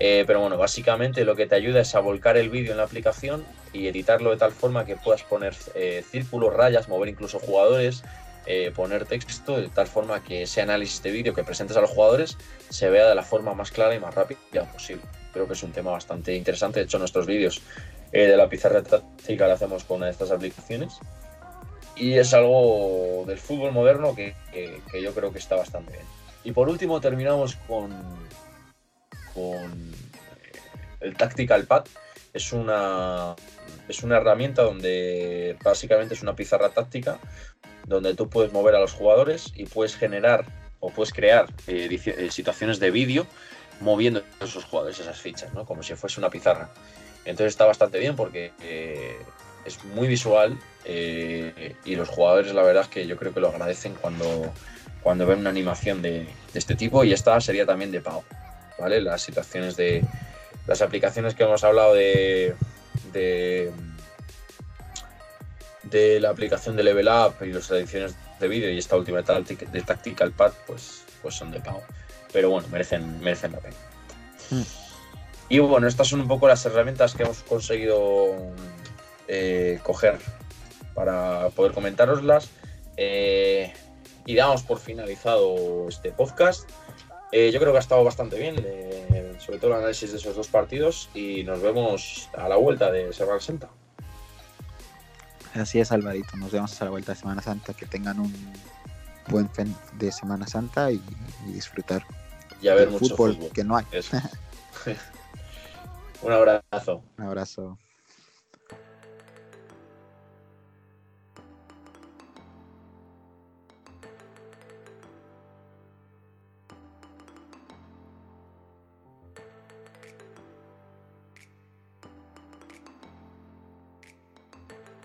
Eh, 0.00 0.24
pero 0.26 0.40
bueno, 0.40 0.56
básicamente 0.56 1.24
lo 1.24 1.34
que 1.34 1.46
te 1.46 1.56
ayuda 1.56 1.80
es 1.80 1.94
a 1.94 2.00
volcar 2.00 2.36
el 2.36 2.50
vídeo 2.50 2.70
en 2.70 2.78
la 2.78 2.84
aplicación 2.84 3.44
y 3.72 3.88
editarlo 3.88 4.30
de 4.30 4.36
tal 4.36 4.52
forma 4.52 4.84
que 4.84 4.96
puedas 4.96 5.24
poner 5.24 5.54
eh, 5.74 6.04
círculos, 6.08 6.54
rayas, 6.54 6.88
mover 6.88 7.08
incluso 7.08 7.40
jugadores, 7.40 8.04
eh, 8.46 8.72
poner 8.74 9.06
texto 9.06 9.60
de 9.60 9.68
tal 9.68 9.88
forma 9.88 10.22
que 10.22 10.42
ese 10.42 10.60
análisis 10.60 11.02
de 11.02 11.10
vídeo 11.10 11.34
que 11.34 11.42
presentes 11.42 11.76
a 11.76 11.80
los 11.80 11.90
jugadores 11.90 12.38
se 12.68 12.88
vea 12.88 13.08
de 13.08 13.14
la 13.14 13.24
forma 13.24 13.54
más 13.54 13.72
clara 13.72 13.94
y 13.94 13.98
más 13.98 14.14
rápida 14.14 14.64
posible. 14.72 15.02
Creo 15.32 15.46
que 15.46 15.54
es 15.54 15.62
un 15.62 15.72
tema 15.72 15.90
bastante 15.90 16.34
interesante. 16.34 16.78
De 16.78 16.86
hecho, 16.86 16.98
nuestros 16.98 17.26
vídeos 17.26 17.60
de 18.12 18.36
la 18.36 18.48
pizarra 18.48 18.82
táctica 18.82 19.46
lo 19.46 19.52
hacemos 19.52 19.84
con 19.84 19.98
una 19.98 20.06
de 20.06 20.12
estas 20.12 20.30
aplicaciones. 20.30 20.98
Y 21.96 22.14
es 22.14 22.32
algo 22.32 23.24
del 23.26 23.38
fútbol 23.38 23.72
moderno 23.72 24.14
que, 24.14 24.34
que, 24.52 24.80
que 24.90 25.02
yo 25.02 25.12
creo 25.12 25.32
que 25.32 25.40
está 25.40 25.56
bastante 25.56 25.92
bien. 25.92 26.06
Y 26.44 26.52
por 26.52 26.68
último 26.68 27.00
terminamos 27.00 27.56
con, 27.66 27.90
con 29.34 29.92
el 31.00 31.16
Tactical 31.16 31.64
Pad. 31.64 31.84
Es 32.34 32.52
una, 32.52 33.34
es 33.88 34.02
una 34.02 34.18
herramienta 34.18 34.62
donde 34.62 35.56
básicamente 35.62 36.14
es 36.14 36.22
una 36.22 36.36
pizarra 36.36 36.70
táctica 36.70 37.18
donde 37.86 38.14
tú 38.14 38.28
puedes 38.28 38.52
mover 38.52 38.74
a 38.74 38.80
los 38.80 38.92
jugadores 38.92 39.52
y 39.56 39.64
puedes 39.64 39.96
generar 39.96 40.44
o 40.80 40.90
puedes 40.90 41.12
crear 41.12 41.46
eh, 41.66 42.28
situaciones 42.30 42.78
de 42.78 42.90
vídeo 42.90 43.26
moviendo 43.80 44.22
esos 44.40 44.64
jugadores, 44.64 44.98
esas 45.00 45.20
fichas, 45.20 45.52
¿no? 45.54 45.64
como 45.64 45.82
si 45.82 45.94
fuese 45.94 46.20
una 46.20 46.30
pizarra. 46.30 46.70
Entonces 47.24 47.52
está 47.52 47.64
bastante 47.64 47.98
bien 47.98 48.14
porque 48.14 48.52
eh, 48.62 49.16
es 49.64 49.82
muy 49.84 50.06
visual 50.06 50.58
eh, 50.84 51.74
y 51.84 51.96
los 51.96 52.08
jugadores 52.08 52.54
la 52.54 52.62
verdad 52.62 52.84
es 52.84 52.88
que 52.88 53.06
yo 53.06 53.16
creo 53.16 53.34
que 53.34 53.40
lo 53.40 53.48
agradecen 53.48 53.94
cuando, 53.94 54.52
cuando 55.02 55.26
ven 55.26 55.40
una 55.40 55.50
animación 55.50 56.02
de, 56.02 56.26
de 56.52 56.58
este 56.58 56.74
tipo 56.74 57.04
y 57.04 57.12
esta 57.12 57.40
sería 57.40 57.66
también 57.66 57.90
de 57.90 58.00
pago. 58.00 58.24
¿Vale? 58.78 59.00
Las 59.00 59.22
situaciones 59.22 59.76
de 59.76 60.04
las 60.66 60.82
aplicaciones 60.82 61.34
que 61.34 61.44
hemos 61.44 61.64
hablado 61.64 61.94
de, 61.94 62.54
de, 63.12 63.72
de 65.84 66.20
la 66.20 66.30
aplicación 66.30 66.76
de 66.76 66.82
Level 66.82 67.08
Up 67.08 67.44
y 67.44 67.52
las 67.52 67.70
ediciones 67.70 68.14
de 68.38 68.48
vídeo 68.48 68.70
y 68.70 68.78
esta 68.78 68.96
última 68.96 69.22
de 69.22 69.82
Tactical 69.82 70.32
Pad, 70.32 70.52
pues, 70.66 71.04
pues 71.22 71.34
son 71.34 71.50
de 71.50 71.60
pago. 71.60 71.82
Pero 72.32 72.50
bueno, 72.50 72.68
merecen, 72.68 73.20
merecen 73.20 73.52
la 73.52 73.58
pena. 73.58 73.76
Y 75.48 75.58
bueno, 75.60 75.88
estas 75.88 76.08
son 76.08 76.20
un 76.20 76.28
poco 76.28 76.46
las 76.46 76.64
herramientas 76.66 77.14
que 77.14 77.22
hemos 77.22 77.38
conseguido 77.38 78.36
eh, 79.26 79.80
coger 79.82 80.18
para 80.94 81.48
poder 81.50 81.72
comentároslas. 81.72 82.50
Eh, 82.96 83.72
y 84.26 84.34
damos 84.34 84.62
por 84.62 84.78
finalizado 84.78 85.88
este 85.88 86.12
podcast. 86.12 86.68
Eh, 87.32 87.50
yo 87.52 87.60
creo 87.60 87.72
que 87.72 87.78
ha 87.78 87.80
estado 87.80 88.04
bastante 88.04 88.38
bien, 88.38 88.56
sobre 89.38 89.58
todo 89.58 89.72
el 89.72 89.78
análisis 89.78 90.12
de 90.12 90.18
esos 90.18 90.34
dos 90.34 90.48
partidos. 90.48 91.10
Y 91.14 91.44
nos 91.44 91.60
vemos 91.60 92.28
a 92.36 92.48
la 92.48 92.56
vuelta 92.56 92.90
de 92.90 93.12
Semana 93.12 93.40
Santa. 93.40 93.68
Así 95.54 95.80
es, 95.80 95.92
Alvarito. 95.92 96.36
Nos 96.36 96.52
vemos 96.52 96.80
a 96.80 96.84
la 96.84 96.90
vuelta 96.90 97.12
de 97.12 97.18
Semana 97.18 97.42
Santa. 97.42 97.74
Que 97.74 97.86
tengan 97.86 98.20
un 98.20 98.32
buen 99.28 99.48
fin 99.50 99.74
de 99.94 100.12
Semana 100.12 100.46
Santa 100.46 100.90
y, 100.90 101.00
disfrutar. 101.46 102.04
Y 102.60 102.68
a 102.68 102.74
ver 102.74 102.90
mucho 102.90 103.16
fútbol, 103.16 103.50
que 103.52 103.64
no 103.64 103.76
hay. 103.76 103.84
un 106.22 106.32
abrazo. 106.32 107.02
Un 107.18 107.24
abrazo. 107.24 107.78